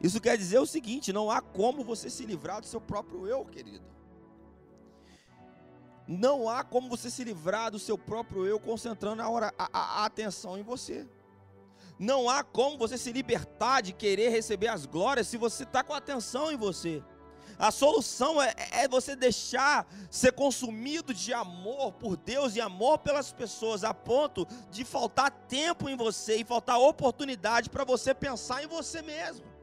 Isso 0.00 0.20
quer 0.20 0.36
dizer 0.36 0.58
o 0.58 0.66
seguinte: 0.66 1.12
não 1.12 1.30
há 1.30 1.40
como 1.40 1.84
você 1.84 2.10
se 2.10 2.24
livrar 2.24 2.60
do 2.60 2.66
seu 2.66 2.80
próprio 2.80 3.26
eu, 3.26 3.44
querido. 3.44 3.93
Não 6.06 6.48
há 6.48 6.62
como 6.62 6.88
você 6.88 7.10
se 7.10 7.24
livrar 7.24 7.70
do 7.70 7.78
seu 7.78 7.96
próprio 7.96 8.46
eu 8.46 8.60
concentrando 8.60 9.22
a, 9.22 9.28
hora, 9.28 9.54
a, 9.58 10.02
a, 10.02 10.04
atenção 10.04 10.58
em 10.58 10.62
você. 10.62 11.06
Não 11.98 12.28
há 12.28 12.42
como 12.44 12.76
você 12.76 12.98
se 12.98 13.12
libertar 13.12 13.80
de 13.80 13.92
querer 13.92 14.28
receber 14.28 14.68
as 14.68 14.84
glórias 14.84 15.28
se 15.28 15.36
você 15.36 15.62
está 15.62 15.82
com 15.82 15.94
atenção 15.94 16.52
em 16.52 16.56
você. 16.56 17.02
A 17.58 17.70
solução 17.70 18.42
é, 18.42 18.52
é, 18.72 18.88
você 18.88 19.14
deixar 19.14 19.86
ser 20.10 20.32
consumido 20.32 21.14
de 21.14 21.32
amor 21.32 21.92
por 21.92 22.16
Deus 22.16 22.56
e 22.56 22.60
amor 22.60 22.98
pelas 22.98 23.32
pessoas, 23.32 23.84
a 23.84 23.94
ponto 23.94 24.46
de 24.70 24.84
faltar 24.84 25.30
tempo 25.30 25.88
em 25.88 25.96
você 25.96 26.36
e 26.36 26.44
faltar 26.44 26.78
oportunidade 26.78 27.70
para 27.70 27.84
você 27.84 28.12
pensar 28.12 28.62
em 28.62 28.66
você 28.66 29.02
mesmo. 29.02 29.53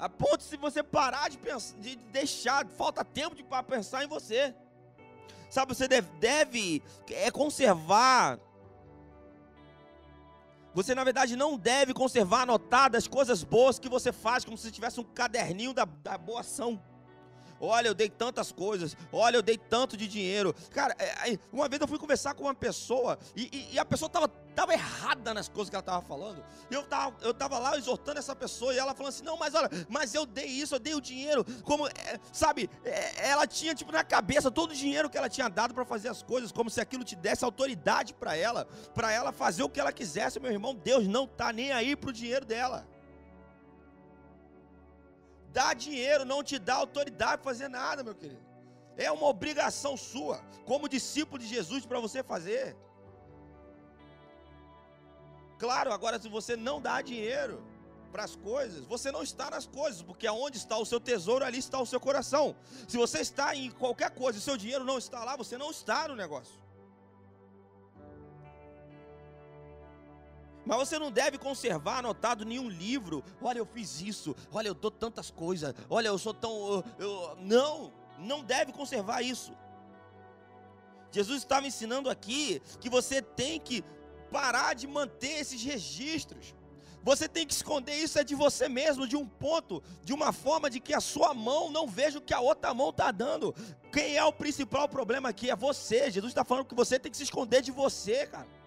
A 0.00 0.08
ponto 0.08 0.42
de 0.42 0.56
você 0.56 0.82
parar 0.82 1.28
de, 1.28 1.36
pensar, 1.36 1.78
de 1.78 1.94
deixar, 1.94 2.66
falta 2.66 3.04
tempo 3.04 3.36
de, 3.36 3.44
para 3.44 3.62
pensar 3.62 4.02
em 4.02 4.08
você. 4.08 4.54
Sabe, 5.50 5.74
você 5.74 5.86
deve, 5.86 6.08
deve 6.18 6.82
é, 7.10 7.30
conservar 7.30 8.38
você, 10.72 10.94
na 10.94 11.02
verdade, 11.02 11.34
não 11.34 11.58
deve 11.58 11.92
conservar 11.92 12.42
anotadas 12.42 13.08
coisas 13.08 13.42
boas 13.42 13.78
que 13.78 13.88
você 13.88 14.12
faz, 14.12 14.44
como 14.44 14.56
se 14.56 14.70
tivesse 14.70 15.00
um 15.00 15.04
caderninho 15.04 15.74
da, 15.74 15.84
da 15.84 16.16
boa 16.16 16.40
ação. 16.40 16.80
Olha, 17.60 17.88
eu 17.88 17.94
dei 17.94 18.08
tantas 18.08 18.50
coisas. 18.50 18.96
Olha, 19.12 19.36
eu 19.36 19.42
dei 19.42 19.58
tanto 19.58 19.96
de 19.96 20.08
dinheiro. 20.08 20.54
Cara, 20.70 20.96
é, 20.98 21.38
uma 21.52 21.68
vez 21.68 21.80
eu 21.80 21.86
fui 21.86 21.98
conversar 21.98 22.34
com 22.34 22.44
uma 22.44 22.54
pessoa 22.54 23.18
e, 23.36 23.50
e, 23.52 23.74
e 23.74 23.78
a 23.78 23.84
pessoa 23.84 24.06
estava 24.06 24.28
tava 24.54 24.72
errada 24.72 25.32
nas 25.32 25.48
coisas 25.48 25.70
que 25.70 25.76
ela 25.76 25.80
estava 25.80 26.02
falando. 26.02 26.42
E 26.70 26.74
eu 26.74 26.80
estava 26.80 27.16
eu 27.22 27.32
tava 27.34 27.58
lá 27.58 27.76
exortando 27.76 28.18
essa 28.18 28.34
pessoa 28.34 28.74
e 28.74 28.78
ela 28.78 28.94
falando 28.94 29.10
assim: 29.10 29.24
Não, 29.24 29.36
mas 29.36 29.54
olha, 29.54 29.68
mas 29.88 30.14
eu 30.14 30.24
dei 30.24 30.46
isso, 30.46 30.74
eu 30.74 30.78
dei 30.78 30.94
o 30.94 31.00
dinheiro. 31.00 31.44
Como, 31.64 31.86
é, 31.86 32.18
sabe, 32.32 32.70
é, 32.84 33.28
ela 33.28 33.46
tinha 33.46 33.74
tipo 33.74 33.92
na 33.92 34.02
cabeça 34.04 34.50
todo 34.50 34.70
o 34.70 34.74
dinheiro 34.74 35.10
que 35.10 35.18
ela 35.18 35.28
tinha 35.28 35.48
dado 35.48 35.74
para 35.74 35.84
fazer 35.84 36.08
as 36.08 36.22
coisas, 36.22 36.52
como 36.52 36.70
se 36.70 36.80
aquilo 36.80 37.04
te 37.04 37.14
desse 37.14 37.44
autoridade 37.44 38.14
para 38.14 38.36
ela, 38.36 38.66
para 38.94 39.12
ela 39.12 39.32
fazer 39.32 39.62
o 39.62 39.68
que 39.68 39.80
ela 39.80 39.92
quisesse. 39.92 40.40
Meu 40.40 40.50
irmão, 40.50 40.74
Deus 40.74 41.06
não 41.06 41.24
está 41.24 41.52
nem 41.52 41.72
aí 41.72 41.94
para 41.94 42.10
o 42.10 42.12
dinheiro 42.12 42.44
dela. 42.44 42.86
Dar 45.52 45.74
dinheiro 45.74 46.24
não 46.24 46.42
te 46.42 46.58
dá 46.58 46.74
autoridade 46.74 47.42
para 47.42 47.52
fazer 47.52 47.68
nada, 47.68 48.02
meu 48.02 48.14
querido. 48.14 48.40
É 48.96 49.10
uma 49.10 49.26
obrigação 49.26 49.96
sua, 49.96 50.40
como 50.64 50.88
discípulo 50.88 51.38
de 51.38 51.46
Jesus, 51.46 51.86
para 51.86 51.98
você 51.98 52.22
fazer. 52.22 52.76
Claro, 55.58 55.92
agora 55.92 56.18
se 56.18 56.28
você 56.28 56.56
não 56.56 56.80
dá 56.80 57.02
dinheiro 57.02 57.62
para 58.10 58.24
as 58.24 58.34
coisas, 58.34 58.84
você 58.84 59.10
não 59.12 59.22
está 59.22 59.50
nas 59.50 59.66
coisas, 59.66 60.02
porque 60.02 60.26
aonde 60.26 60.56
está 60.58 60.76
o 60.76 60.84
seu 60.84 61.00
tesouro, 61.00 61.44
ali 61.44 61.58
está 61.58 61.80
o 61.80 61.86
seu 61.86 62.00
coração. 62.00 62.56
Se 62.88 62.96
você 62.96 63.20
está 63.20 63.54
em 63.54 63.70
qualquer 63.70 64.10
coisa 64.10 64.38
e 64.38 64.42
seu 64.42 64.56
dinheiro 64.56 64.84
não 64.84 64.98
está 64.98 65.24
lá, 65.24 65.36
você 65.36 65.56
não 65.56 65.70
está 65.70 66.08
no 66.08 66.16
negócio. 66.16 66.54
Mas 70.70 70.78
você 70.78 71.00
não 71.00 71.10
deve 71.10 71.36
conservar 71.36 71.98
anotado 71.98 72.44
nenhum 72.44 72.68
livro. 72.68 73.24
Olha, 73.42 73.58
eu 73.58 73.66
fiz 73.66 74.00
isso. 74.00 74.36
Olha, 74.52 74.68
eu 74.68 74.74
dou 74.74 74.88
tantas 74.88 75.28
coisas. 75.28 75.74
Olha, 75.88 76.06
eu 76.06 76.16
sou 76.16 76.32
tão. 76.32 76.52
Eu, 76.52 76.84
eu... 76.96 77.36
Não, 77.40 77.92
não 78.16 78.44
deve 78.44 78.70
conservar 78.70 79.20
isso. 79.20 79.52
Jesus 81.10 81.38
estava 81.38 81.66
ensinando 81.66 82.08
aqui 82.08 82.62
que 82.80 82.88
você 82.88 83.20
tem 83.20 83.58
que 83.58 83.82
parar 84.30 84.76
de 84.76 84.86
manter 84.86 85.40
esses 85.40 85.60
registros. 85.60 86.54
Você 87.02 87.28
tem 87.28 87.44
que 87.44 87.52
esconder 87.52 87.96
isso 87.96 88.20
é 88.20 88.22
de 88.22 88.36
você 88.36 88.68
mesmo, 88.68 89.08
de 89.08 89.16
um 89.16 89.26
ponto, 89.26 89.82
de 90.04 90.12
uma 90.12 90.32
forma 90.32 90.70
de 90.70 90.78
que 90.78 90.94
a 90.94 91.00
sua 91.00 91.34
mão 91.34 91.68
não 91.68 91.88
veja 91.88 92.18
o 92.18 92.22
que 92.22 92.32
a 92.32 92.38
outra 92.38 92.72
mão 92.72 92.90
está 92.90 93.10
dando. 93.10 93.52
Quem 93.90 94.16
é 94.16 94.24
o 94.24 94.32
principal 94.32 94.88
problema 94.88 95.30
aqui? 95.30 95.50
É 95.50 95.56
você. 95.56 96.12
Jesus 96.12 96.30
está 96.30 96.44
falando 96.44 96.66
que 96.66 96.76
você 96.76 96.96
tem 96.96 97.10
que 97.10 97.16
se 97.16 97.24
esconder 97.24 97.60
de 97.60 97.72
você, 97.72 98.28
cara. 98.28 98.59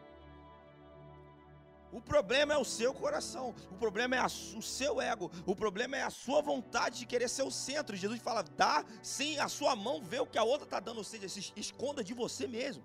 O 1.93 2.01
problema 2.01 2.55
é 2.55 2.57
o 2.57 2.65
seu 2.65 2.91
coração, 2.91 3.53
o 3.69 3.75
problema 3.75 4.15
é 4.15 4.19
a, 4.19 4.25
o 4.25 4.63
seu 4.63 4.99
ego, 4.99 5.31
o 5.45 5.55
problema 5.55 5.95
é 5.95 6.01
a 6.01 6.09
sua 6.09 6.41
vontade 6.41 6.97
de 6.97 7.05
querer 7.05 7.29
ser 7.29 7.43
o 7.43 7.51
centro. 7.51 7.95
Jesus 7.95 8.19
fala: 8.19 8.43
dá 8.43 8.83
sim 9.03 9.37
a 9.37 9.47
sua 9.47 9.75
mão, 9.75 10.01
vê 10.01 10.19
o 10.19 10.25
que 10.25 10.39
a 10.39 10.43
outra 10.43 10.65
está 10.65 10.79
dando, 10.79 10.97
ou 10.97 11.03
seja, 11.03 11.29
se 11.29 11.53
esconda 11.55 12.03
de 12.03 12.15
você 12.15 12.47
mesmo. 12.47 12.83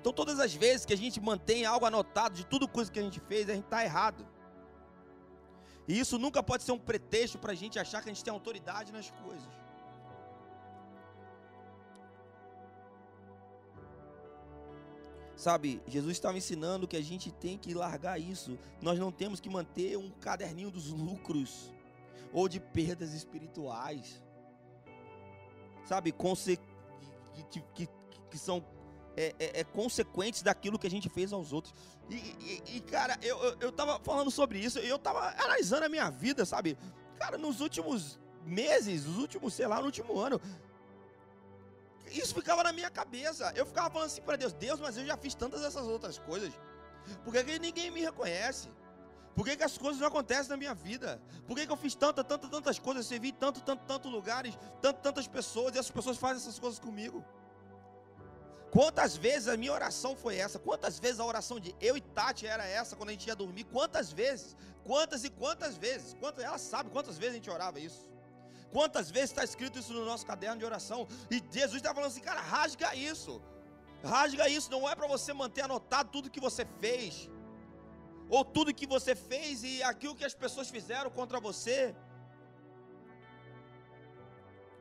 Então, 0.00 0.14
todas 0.14 0.40
as 0.40 0.54
vezes 0.54 0.86
que 0.86 0.94
a 0.94 0.96
gente 0.96 1.20
mantém 1.20 1.66
algo 1.66 1.84
anotado 1.84 2.34
de 2.34 2.46
tudo 2.46 2.66
coisa 2.66 2.90
que 2.90 2.98
a 2.98 3.02
gente 3.02 3.20
fez, 3.20 3.50
a 3.50 3.54
gente 3.54 3.64
está 3.64 3.84
errado. 3.84 4.26
E 5.86 6.00
isso 6.00 6.18
nunca 6.18 6.42
pode 6.42 6.62
ser 6.62 6.72
um 6.72 6.78
pretexto 6.78 7.38
para 7.38 7.52
a 7.52 7.54
gente 7.54 7.78
achar 7.78 8.02
que 8.02 8.08
a 8.08 8.12
gente 8.14 8.24
tem 8.24 8.32
autoridade 8.32 8.92
nas 8.92 9.10
coisas. 9.10 9.59
Sabe, 15.40 15.80
Jesus 15.86 16.12
estava 16.12 16.36
ensinando 16.36 16.86
que 16.86 16.98
a 16.98 17.02
gente 17.02 17.32
tem 17.32 17.56
que 17.56 17.72
largar 17.72 18.20
isso. 18.20 18.58
Nós 18.82 18.98
não 18.98 19.10
temos 19.10 19.40
que 19.40 19.48
manter 19.48 19.96
um 19.96 20.10
caderninho 20.10 20.70
dos 20.70 20.88
lucros 20.88 21.72
ou 22.30 22.46
de 22.46 22.60
perdas 22.60 23.14
espirituais. 23.14 24.22
Sabe, 25.86 26.12
conse 26.12 26.60
que, 27.50 27.62
que, 27.74 27.88
que 28.30 28.36
são 28.36 28.62
é, 29.16 29.34
é, 29.38 29.60
é, 29.60 29.64
consequentes 29.64 30.42
daquilo 30.42 30.78
que 30.78 30.86
a 30.86 30.90
gente 30.90 31.08
fez 31.08 31.32
aos 31.32 31.54
outros. 31.54 31.72
E, 32.10 32.16
e, 32.16 32.76
e 32.76 32.80
cara, 32.82 33.18
eu, 33.22 33.42
eu, 33.42 33.56
eu 33.60 33.72
tava 33.72 33.98
falando 34.00 34.30
sobre 34.30 34.58
isso 34.58 34.78
e 34.78 34.86
eu 34.90 34.98
tava 34.98 35.26
analisando 35.42 35.86
a 35.86 35.88
minha 35.88 36.10
vida, 36.10 36.44
sabe? 36.44 36.76
Cara, 37.18 37.38
nos 37.38 37.62
últimos 37.62 38.20
meses, 38.44 39.06
nos 39.06 39.16
últimos, 39.16 39.54
sei 39.54 39.66
lá, 39.66 39.78
no 39.78 39.86
último 39.86 40.18
ano, 40.18 40.38
isso 42.10 42.34
ficava 42.34 42.62
na 42.62 42.72
minha 42.72 42.90
cabeça. 42.90 43.52
Eu 43.54 43.66
ficava 43.66 43.90
falando 43.90 44.06
assim 44.06 44.22
para 44.22 44.36
Deus: 44.36 44.52
Deus, 44.52 44.80
mas 44.80 44.96
eu 44.96 45.06
já 45.06 45.16
fiz 45.16 45.34
tantas 45.34 45.62
essas 45.62 45.86
outras 45.86 46.18
coisas. 46.18 46.52
Por 47.24 47.32
que, 47.32 47.44
que 47.44 47.58
ninguém 47.58 47.90
me 47.90 48.00
reconhece? 48.00 48.68
Por 49.34 49.44
que, 49.44 49.56
que 49.56 49.62
as 49.62 49.78
coisas 49.78 50.00
não 50.00 50.08
acontecem 50.08 50.50
na 50.50 50.56
minha 50.56 50.74
vida? 50.74 51.20
Por 51.46 51.56
que, 51.56 51.66
que 51.66 51.72
eu 51.72 51.76
fiz 51.76 51.94
tantas, 51.94 52.24
tantas, 52.26 52.50
tantas 52.50 52.78
coisas, 52.78 53.06
servi 53.06 53.32
tanto, 53.32 53.60
tanto, 53.60 53.84
tantos 53.84 54.10
lugares, 54.10 54.58
tanto, 54.82 55.00
tantas 55.00 55.26
pessoas, 55.26 55.74
e 55.74 55.78
essas 55.78 55.90
pessoas 55.90 56.18
fazem 56.18 56.36
essas 56.38 56.58
coisas 56.58 56.78
comigo? 56.78 57.24
Quantas 58.70 59.16
vezes 59.16 59.48
a 59.48 59.56
minha 59.56 59.72
oração 59.72 60.14
foi 60.14 60.36
essa? 60.36 60.58
Quantas 60.58 60.98
vezes 60.98 61.18
a 61.18 61.24
oração 61.24 61.58
de 61.58 61.74
eu 61.80 61.96
e 61.96 62.00
Tati 62.00 62.46
era 62.46 62.64
essa 62.64 62.94
quando 62.94 63.08
a 63.08 63.12
gente 63.12 63.26
ia 63.26 63.34
dormir? 63.34 63.64
Quantas 63.64 64.12
vezes? 64.12 64.56
Quantas 64.84 65.24
e 65.24 65.30
quantas 65.30 65.76
vezes? 65.76 66.14
Quantas, 66.14 66.44
ela 66.44 66.58
sabe 66.58 66.90
quantas 66.90 67.18
vezes 67.18 67.34
a 67.34 67.36
gente 67.36 67.50
orava 67.50 67.80
isso. 67.80 68.08
Quantas 68.70 69.10
vezes 69.10 69.30
está 69.30 69.44
escrito 69.44 69.78
isso 69.78 69.92
no 69.92 70.04
nosso 70.04 70.24
caderno 70.24 70.58
de 70.58 70.64
oração? 70.64 71.08
E 71.30 71.42
Jesus 71.50 71.76
está 71.76 71.94
falando 71.94 72.10
assim, 72.10 72.20
cara, 72.20 72.40
rasga 72.40 72.94
isso. 72.94 73.42
Rasga 74.02 74.48
isso, 74.48 74.70
não 74.70 74.88
é 74.88 74.94
para 74.94 75.06
você 75.06 75.32
manter 75.32 75.62
anotado 75.62 76.10
tudo 76.10 76.30
que 76.30 76.40
você 76.40 76.64
fez. 76.78 77.28
Ou 78.28 78.44
tudo 78.44 78.72
que 78.72 78.86
você 78.86 79.14
fez 79.14 79.62
e 79.64 79.82
aquilo 79.82 80.14
que 80.14 80.24
as 80.24 80.34
pessoas 80.34 80.70
fizeram 80.70 81.10
contra 81.10 81.40
você. 81.40 81.94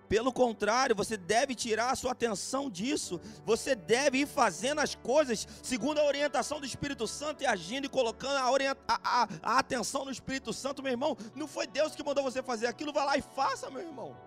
Pelo 0.10 0.34
contrário, 0.34 0.96
você 0.96 1.16
deve 1.16 1.54
tirar 1.54 1.92
a 1.92 1.96
sua 1.96 2.14
atenção 2.14 2.68
disso. 2.68 3.22
Você 3.46 3.76
deve 3.76 4.18
ir 4.18 4.28
fazendo 4.28 4.82
as 4.82 4.96
coisas 4.96 5.48
segundo 5.62 6.00
a 6.00 6.04
orientação 6.04 6.60
do 6.60 6.66
Espírito 6.66 7.08
Santo 7.08 7.44
e 7.44 7.46
agindo 7.46 7.86
e 7.86 7.90
colocando 7.90 8.38
a, 8.38 8.76
a, 8.88 9.00
a, 9.04 9.28
a 9.44 9.60
atenção 9.60 10.04
no 10.04 10.12
Espírito 10.12 10.52
Santo, 10.52 10.82
meu 10.82 10.92
irmão. 10.92 11.16
Não 11.36 11.48
foi 11.48 11.68
Deus 11.68 11.94
que 11.96 12.04
mandou 12.04 12.24
você 12.24 12.42
fazer 12.42 12.66
aquilo, 12.66 12.92
vá 12.92 13.04
lá 13.04 13.18
e 13.18 13.22
faça, 13.22 13.70
meu 13.70 13.84
irmão. 13.84 14.18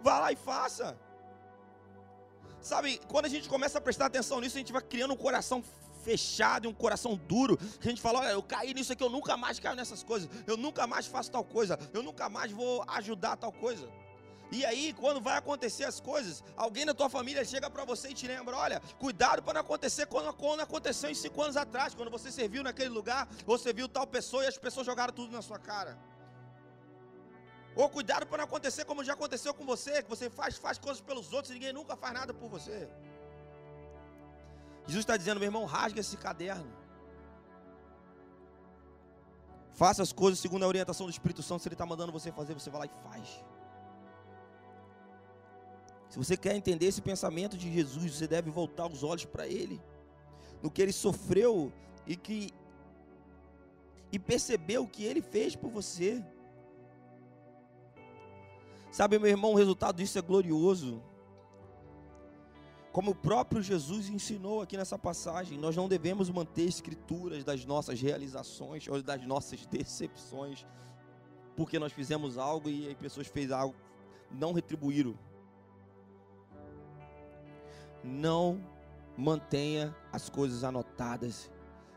Vá 0.00 0.18
lá 0.18 0.32
e 0.32 0.36
faça. 0.36 0.98
Sabe, 2.62 2.98
quando 3.08 3.26
a 3.26 3.28
gente 3.28 3.50
começa 3.50 3.76
a 3.76 3.80
prestar 3.80 4.06
atenção 4.06 4.40
nisso, 4.40 4.56
a 4.56 4.60
gente 4.60 4.72
vai 4.72 4.80
criando 4.80 5.12
um 5.12 5.16
coração 5.18 5.62
fechado 6.02 6.64
e 6.64 6.68
um 6.68 6.72
coração 6.72 7.14
duro. 7.14 7.58
A 7.78 7.88
gente 7.88 8.00
fala: 8.00 8.20
olha, 8.20 8.30
eu 8.30 8.42
caí 8.42 8.72
nisso 8.72 8.94
aqui, 8.94 9.04
eu 9.04 9.10
nunca 9.10 9.36
mais 9.36 9.60
caio 9.60 9.76
nessas 9.76 10.02
coisas, 10.02 10.30
eu 10.46 10.56
nunca 10.56 10.86
mais 10.86 11.06
faço 11.06 11.30
tal 11.30 11.44
coisa, 11.44 11.78
eu 11.92 12.02
nunca 12.02 12.30
mais 12.30 12.50
vou 12.50 12.82
ajudar 12.88 13.36
tal 13.36 13.52
coisa. 13.52 13.86
E 14.52 14.66
aí, 14.66 14.92
quando 14.92 15.18
vai 15.18 15.38
acontecer 15.38 15.84
as 15.84 15.98
coisas, 15.98 16.44
alguém 16.54 16.84
da 16.84 16.92
tua 16.92 17.08
família 17.08 17.42
chega 17.42 17.70
para 17.70 17.86
você 17.86 18.10
e 18.10 18.14
te 18.14 18.26
lembra: 18.26 18.54
olha, 18.54 18.80
cuidado 18.98 19.42
para 19.42 19.54
não 19.54 19.60
acontecer 19.62 20.04
quando, 20.06 20.30
quando 20.34 20.60
aconteceu 20.60 21.08
em 21.08 21.14
cinco 21.14 21.40
anos 21.42 21.56
atrás, 21.56 21.94
quando 21.94 22.10
você 22.10 22.30
serviu 22.30 22.62
naquele 22.62 22.90
lugar, 22.90 23.26
você 23.46 23.72
viu 23.72 23.88
tal 23.88 24.06
pessoa 24.06 24.44
e 24.44 24.48
as 24.48 24.58
pessoas 24.58 24.84
jogaram 24.84 25.14
tudo 25.14 25.32
na 25.32 25.40
sua 25.40 25.58
cara. 25.58 25.98
Ou 27.74 27.88
cuidado 27.88 28.26
para 28.26 28.38
não 28.38 28.44
acontecer 28.44 28.84
como 28.84 29.02
já 29.02 29.14
aconteceu 29.14 29.54
com 29.54 29.64
você, 29.64 30.02
que 30.02 30.10
você 30.10 30.28
faz, 30.28 30.58
faz 30.58 30.76
coisas 30.76 31.00
pelos 31.00 31.32
outros 31.32 31.50
e 31.50 31.54
ninguém 31.54 31.72
nunca 31.72 31.96
faz 31.96 32.12
nada 32.12 32.34
por 32.34 32.50
você. 32.50 32.86
Jesus 34.86 35.02
está 35.02 35.16
dizendo, 35.16 35.40
meu 35.40 35.46
irmão, 35.46 35.64
rasga 35.64 36.00
esse 36.00 36.18
caderno. 36.18 36.70
Faça 39.72 40.02
as 40.02 40.12
coisas 40.12 40.38
segundo 40.38 40.64
a 40.64 40.68
orientação 40.68 41.06
do 41.06 41.10
Espírito 41.10 41.42
Santo. 41.42 41.62
Se 41.62 41.68
Ele 41.68 41.74
está 41.74 41.86
mandando 41.86 42.12
você 42.12 42.30
fazer, 42.30 42.52
você 42.52 42.68
vai 42.68 42.80
lá 42.80 42.86
e 42.86 43.02
faz. 43.02 43.42
Se 46.12 46.18
você 46.18 46.36
quer 46.36 46.54
entender 46.54 46.84
esse 46.84 47.00
pensamento 47.00 47.56
de 47.56 47.72
Jesus, 47.72 48.12
você 48.12 48.28
deve 48.28 48.50
voltar 48.50 48.86
os 48.86 49.02
olhos 49.02 49.24
para 49.24 49.46
Ele, 49.46 49.80
no 50.62 50.70
que 50.70 50.82
Ele 50.82 50.92
sofreu 50.92 51.72
e 52.06 52.14
que 52.14 52.52
e 54.12 54.18
perceber 54.18 54.76
o 54.76 54.86
que 54.86 55.04
ele 55.04 55.22
fez 55.22 55.56
por 55.56 55.70
você. 55.70 56.22
Sabe, 58.90 59.18
meu 59.18 59.30
irmão, 59.30 59.52
o 59.52 59.56
resultado 59.56 59.96
disso 59.96 60.18
é 60.18 60.20
glorioso. 60.20 61.02
Como 62.92 63.12
o 63.12 63.14
próprio 63.14 63.62
Jesus 63.62 64.10
ensinou 64.10 64.60
aqui 64.60 64.76
nessa 64.76 64.98
passagem, 64.98 65.56
nós 65.56 65.74
não 65.74 65.88
devemos 65.88 66.28
manter 66.28 66.68
escrituras 66.68 67.42
das 67.42 67.64
nossas 67.64 68.02
realizações 68.02 68.86
ou 68.86 69.02
das 69.02 69.26
nossas 69.26 69.64
decepções, 69.64 70.66
porque 71.56 71.78
nós 71.78 71.90
fizemos 71.90 72.36
algo 72.36 72.68
e 72.68 72.90
as 72.90 72.98
pessoas 72.98 73.26
fez 73.28 73.50
algo, 73.50 73.74
não 74.30 74.52
retribuíram. 74.52 75.16
Não 78.02 78.60
mantenha 79.16 79.94
as 80.12 80.28
coisas 80.28 80.64
anotadas. 80.64 81.50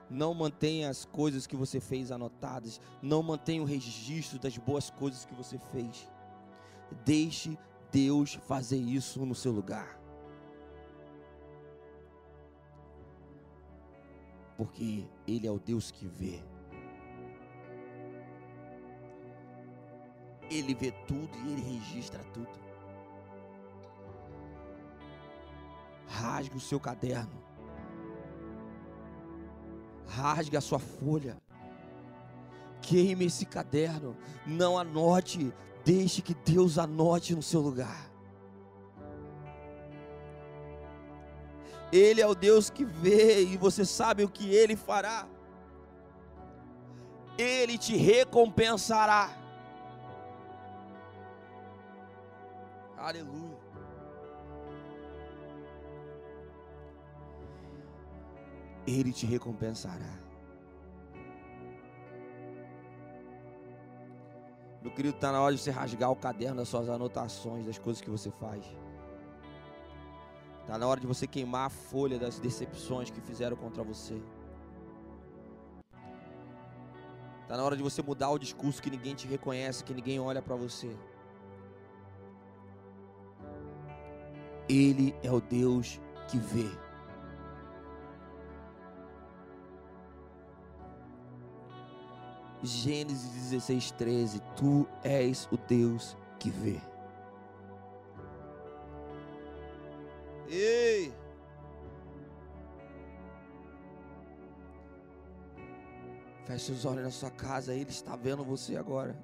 Não 0.09 0.33
mantenha 0.33 0.89
as 0.89 1.05
coisas 1.05 1.47
que 1.47 1.55
você 1.55 1.79
fez 1.79 2.11
anotadas. 2.11 2.79
Não 3.01 3.23
mantenha 3.23 3.61
o 3.61 3.65
registro 3.65 4.37
das 4.39 4.57
boas 4.57 4.89
coisas 4.89 5.25
que 5.25 5.33
você 5.33 5.57
fez. 5.71 6.09
Deixe 7.03 7.57
Deus 7.91 8.33
fazer 8.33 8.77
isso 8.77 9.25
no 9.25 9.33
seu 9.33 9.51
lugar. 9.51 9.99
Porque 14.57 15.05
Ele 15.27 15.47
é 15.47 15.51
o 15.51 15.59
Deus 15.59 15.91
que 15.91 16.07
vê. 16.07 16.41
Ele 20.49 20.75
vê 20.75 20.91
tudo 21.07 21.35
e 21.45 21.53
Ele 21.53 21.61
registra 21.61 22.23
tudo. 22.25 22.64
Rasgue 26.15 26.57
o 26.57 26.61
seu 26.61 26.79
caderno. 26.79 27.43
Rasgue 30.07 30.55
a 30.55 30.61
sua 30.61 30.79
folha. 30.79 31.37
Queime 32.81 33.25
esse 33.25 33.45
caderno. 33.45 34.15
Não 34.45 34.77
anote. 34.77 35.53
Deixe 35.83 36.21
que 36.21 36.33
Deus 36.33 36.77
anote 36.77 37.35
no 37.35 37.43
seu 37.43 37.59
lugar. 37.59 38.09
Ele 41.91 42.21
é 42.21 42.27
o 42.27 42.35
Deus 42.35 42.69
que 42.69 42.83
vê 42.83 43.43
e 43.43 43.57
você 43.57 43.85
sabe 43.85 44.23
o 44.23 44.29
que 44.29 44.49
ele 44.49 44.75
fará. 44.75 45.27
Ele 47.37 47.77
te 47.77 47.95
recompensará. 47.95 49.29
Aleluia. 52.97 53.54
Ele 58.85 59.11
te 59.11 59.25
recompensará. 59.25 60.25
Meu 64.81 64.91
querido, 64.91 65.15
está 65.15 65.31
na 65.31 65.41
hora 65.41 65.55
de 65.55 65.61
você 65.61 65.71
rasgar 65.71 66.11
o 66.11 66.15
caderno 66.15 66.57
das 66.57 66.69
suas 66.69 66.87
anotações, 66.87 67.65
das 67.65 67.79
coisas 67.79 68.01
que 68.01 68.09
você 68.09 68.29
faz. 68.29 68.63
Está 70.61 70.77
na 70.77 70.85
hora 70.87 70.99
de 70.99 71.07
você 71.07 71.25
queimar 71.25 71.67
a 71.67 71.69
folha 71.69 72.19
das 72.19 72.39
decepções 72.39 73.09
que 73.09 73.19
fizeram 73.21 73.57
contra 73.57 73.83
você. 73.83 74.21
Está 77.41 77.57
na 77.57 77.63
hora 77.63 77.75
de 77.75 77.83
você 77.83 78.01
mudar 78.01 78.29
o 78.29 78.39
discurso 78.39 78.81
que 78.81 78.89
ninguém 78.89 79.13
te 79.15 79.27
reconhece, 79.27 79.83
que 79.83 79.93
ninguém 79.93 80.19
olha 80.19 80.41
para 80.41 80.55
você. 80.55 80.95
Ele 84.67 85.15
é 85.21 85.31
o 85.31 85.39
Deus 85.39 85.99
que 86.27 86.37
vê. 86.39 86.84
Gênesis 92.65 93.29
16, 93.51 93.91
13. 93.91 94.41
Tu 94.55 94.87
és 95.03 95.47
o 95.51 95.57
Deus 95.57 96.17
que 96.39 96.49
vê. 96.49 96.79
Ei! 100.47 101.13
Feche 106.45 106.71
os 106.71 106.85
olhos 106.85 107.03
na 107.03 107.11
sua 107.11 107.31
casa, 107.31 107.73
Ele 107.73 107.89
está 107.89 108.15
vendo 108.15 108.43
você 108.43 108.77
agora. 108.77 109.15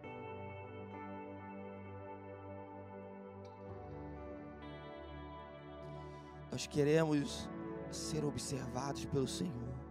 Nós 6.51 6.67
queremos 6.67 7.47
ser 7.91 8.25
observados 8.25 9.06
pelo 9.06 9.27
Senhor. 9.27 9.90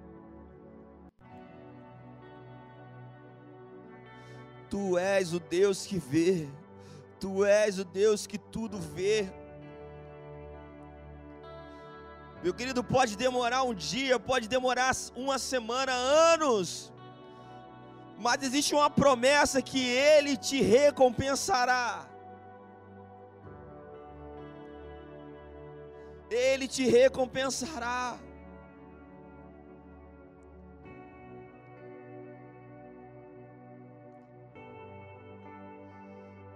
Tu 4.70 4.96
és 4.96 5.32
o 5.32 5.40
Deus 5.40 5.84
que 5.84 5.98
vê. 5.98 6.48
Tu 7.18 7.44
és 7.44 7.78
o 7.78 7.84
Deus 7.84 8.26
que 8.26 8.38
tudo 8.38 8.78
vê. 8.78 9.28
Meu 12.42 12.54
querido, 12.54 12.82
pode 12.82 13.16
demorar 13.16 13.64
um 13.64 13.74
dia, 13.74 14.18
pode 14.18 14.48
demorar 14.48 14.92
uma 15.14 15.38
semana, 15.38 15.92
anos. 15.92 16.90
Mas 18.16 18.42
existe 18.42 18.74
uma 18.74 18.88
promessa 18.88 19.60
que 19.60 19.84
Ele 19.84 20.36
te 20.36 20.62
recompensará. 20.62 22.06
Ele 26.30 26.68
te 26.68 26.88
recompensará. 26.88 28.18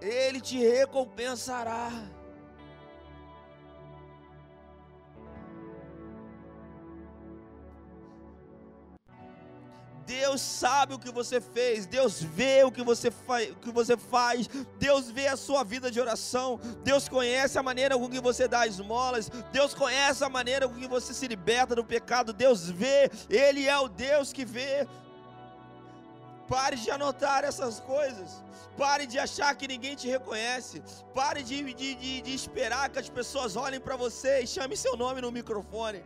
Ele 0.05 0.39
te 0.39 0.59
recompensará. 0.59 1.91
Deus 10.05 10.39
sabe 10.39 10.93
o 10.93 10.99
que 10.99 11.11
você 11.11 11.41
fez, 11.41 11.87
Deus 11.87 12.21
vê 12.21 12.63
o 12.63 12.71
que 12.71 12.83
você, 12.83 13.07
o 13.09 13.55
que 13.55 13.71
você 13.71 13.97
faz, 13.97 14.47
Deus 14.77 15.09
vê 15.09 15.27
a 15.27 15.35
sua 15.35 15.63
vida 15.63 15.89
de 15.89 15.99
oração, 15.99 16.59
Deus 16.83 17.09
conhece 17.09 17.57
a 17.57 17.63
maneira 17.63 17.97
com 17.97 18.07
que 18.07 18.19
você 18.19 18.47
dá 18.47 18.67
esmolas, 18.67 19.31
Deus 19.51 19.73
conhece 19.73 20.23
a 20.23 20.29
maneira 20.29 20.67
com 20.67 20.75
que 20.75 20.87
você 20.87 21.13
se 21.13 21.27
liberta 21.27 21.75
do 21.75 21.83
pecado, 21.83 22.33
Deus 22.33 22.69
vê, 22.69 23.09
Ele 23.29 23.67
é 23.67 23.77
o 23.79 23.87
Deus 23.87 24.31
que 24.31 24.45
vê. 24.45 24.87
Pare 26.47 26.75
de 26.75 26.89
anotar 26.91 27.43
essas 27.43 27.79
coisas. 27.79 28.43
Pare 28.77 29.05
de 29.05 29.17
achar 29.17 29.55
que 29.55 29.67
ninguém 29.67 29.95
te 29.95 30.07
reconhece. 30.07 30.81
Pare 31.13 31.41
de, 31.41 31.73
de, 31.73 31.95
de, 31.95 32.21
de 32.21 32.35
esperar 32.35 32.89
que 32.89 32.99
as 32.99 33.09
pessoas 33.09 33.55
olhem 33.55 33.79
para 33.79 33.95
você 33.95 34.41
e 34.41 34.47
chame 34.47 34.77
seu 34.77 34.95
nome 34.95 35.21
no 35.21 35.31
microfone. 35.31 36.03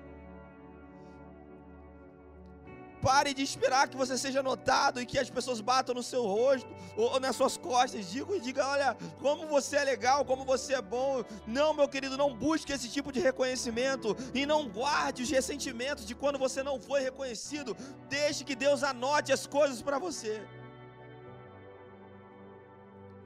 Pare 3.01 3.33
de 3.33 3.41
esperar 3.41 3.87
que 3.87 3.95
você 3.95 4.17
seja 4.17 4.43
notado 4.43 5.01
e 5.01 5.05
que 5.05 5.17
as 5.17 5.29
pessoas 5.29 5.61
batam 5.61 5.95
no 5.95 6.03
seu 6.03 6.23
rosto 6.23 6.67
ou, 6.97 7.19
nas 7.19 7.35
suas 7.35 7.55
costas. 7.55 8.09
Diga 8.09 8.35
e 8.35 8.41
diga: 8.41 8.67
olha, 8.67 8.97
como 9.21 9.47
você 9.47 9.77
é 9.77 9.83
legal, 9.83 10.25
como 10.25 10.43
você 10.43 10.73
é 10.73 10.81
bom. 10.81 11.23
Não, 11.47 11.73
meu 11.73 11.87
querido, 11.87 12.17
não 12.17 12.35
busque 12.35 12.73
esse 12.73 12.89
tipo 12.89 13.11
de 13.11 13.19
reconhecimento 13.19 14.15
e 14.33 14.45
não 14.45 14.67
guarde 14.67 15.23
os 15.23 15.29
ressentimentos 15.29 16.05
de 16.05 16.13
quando 16.13 16.37
você 16.37 16.61
não 16.61 16.79
foi 16.79 17.01
reconhecido. 17.01 17.75
Deixe 18.09 18.43
que 18.43 18.55
Deus 18.55 18.83
anote 18.83 19.31
as 19.31 19.47
coisas 19.47 19.81
para 19.81 19.97
você. 19.97 20.41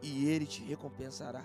E 0.01 0.27
Ele 0.29 0.45
te 0.45 0.61
recompensará. 0.61 1.43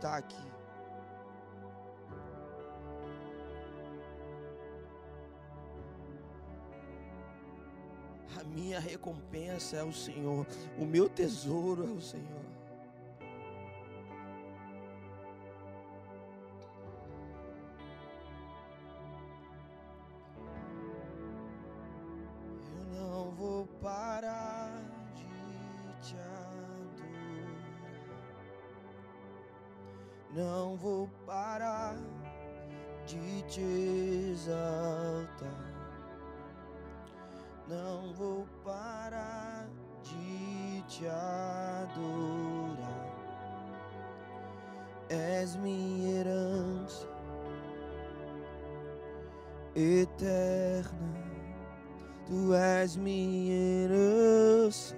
Está 0.00 0.16
aqui. 0.16 0.50
A 8.38 8.44
minha 8.44 8.80
recompensa 8.80 9.76
é 9.76 9.84
o 9.84 9.92
Senhor, 9.92 10.46
o 10.78 10.86
meu 10.86 11.06
tesouro 11.06 11.84
é 11.86 11.90
o 11.90 12.00
Senhor. 12.00 12.49
És 45.42 45.56
minha 45.56 46.20
herança 46.20 47.08
eterna, 49.74 51.14
tu 52.26 52.54
és 52.54 52.96
minha 52.96 53.54
herança. 53.54 54.96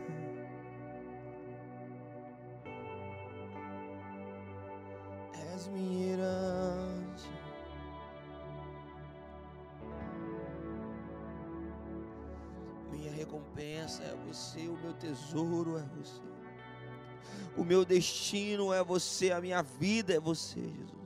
O 17.57 17.65
meu 17.65 17.85
destino 17.85 18.73
é 18.73 18.83
você, 18.83 19.31
a 19.31 19.41
minha 19.41 19.63
vida 19.63 20.15
é 20.15 20.21
você, 20.21 20.61
Jesus. 20.61 21.03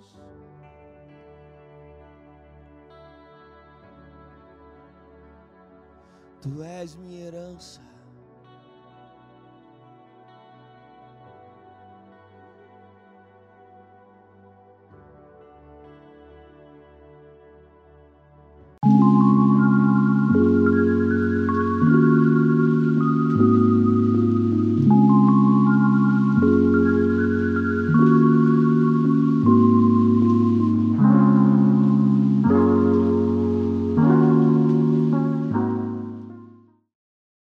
Tu 6.40 6.62
és 6.62 6.94
minha 6.94 7.26
herança. 7.26 7.80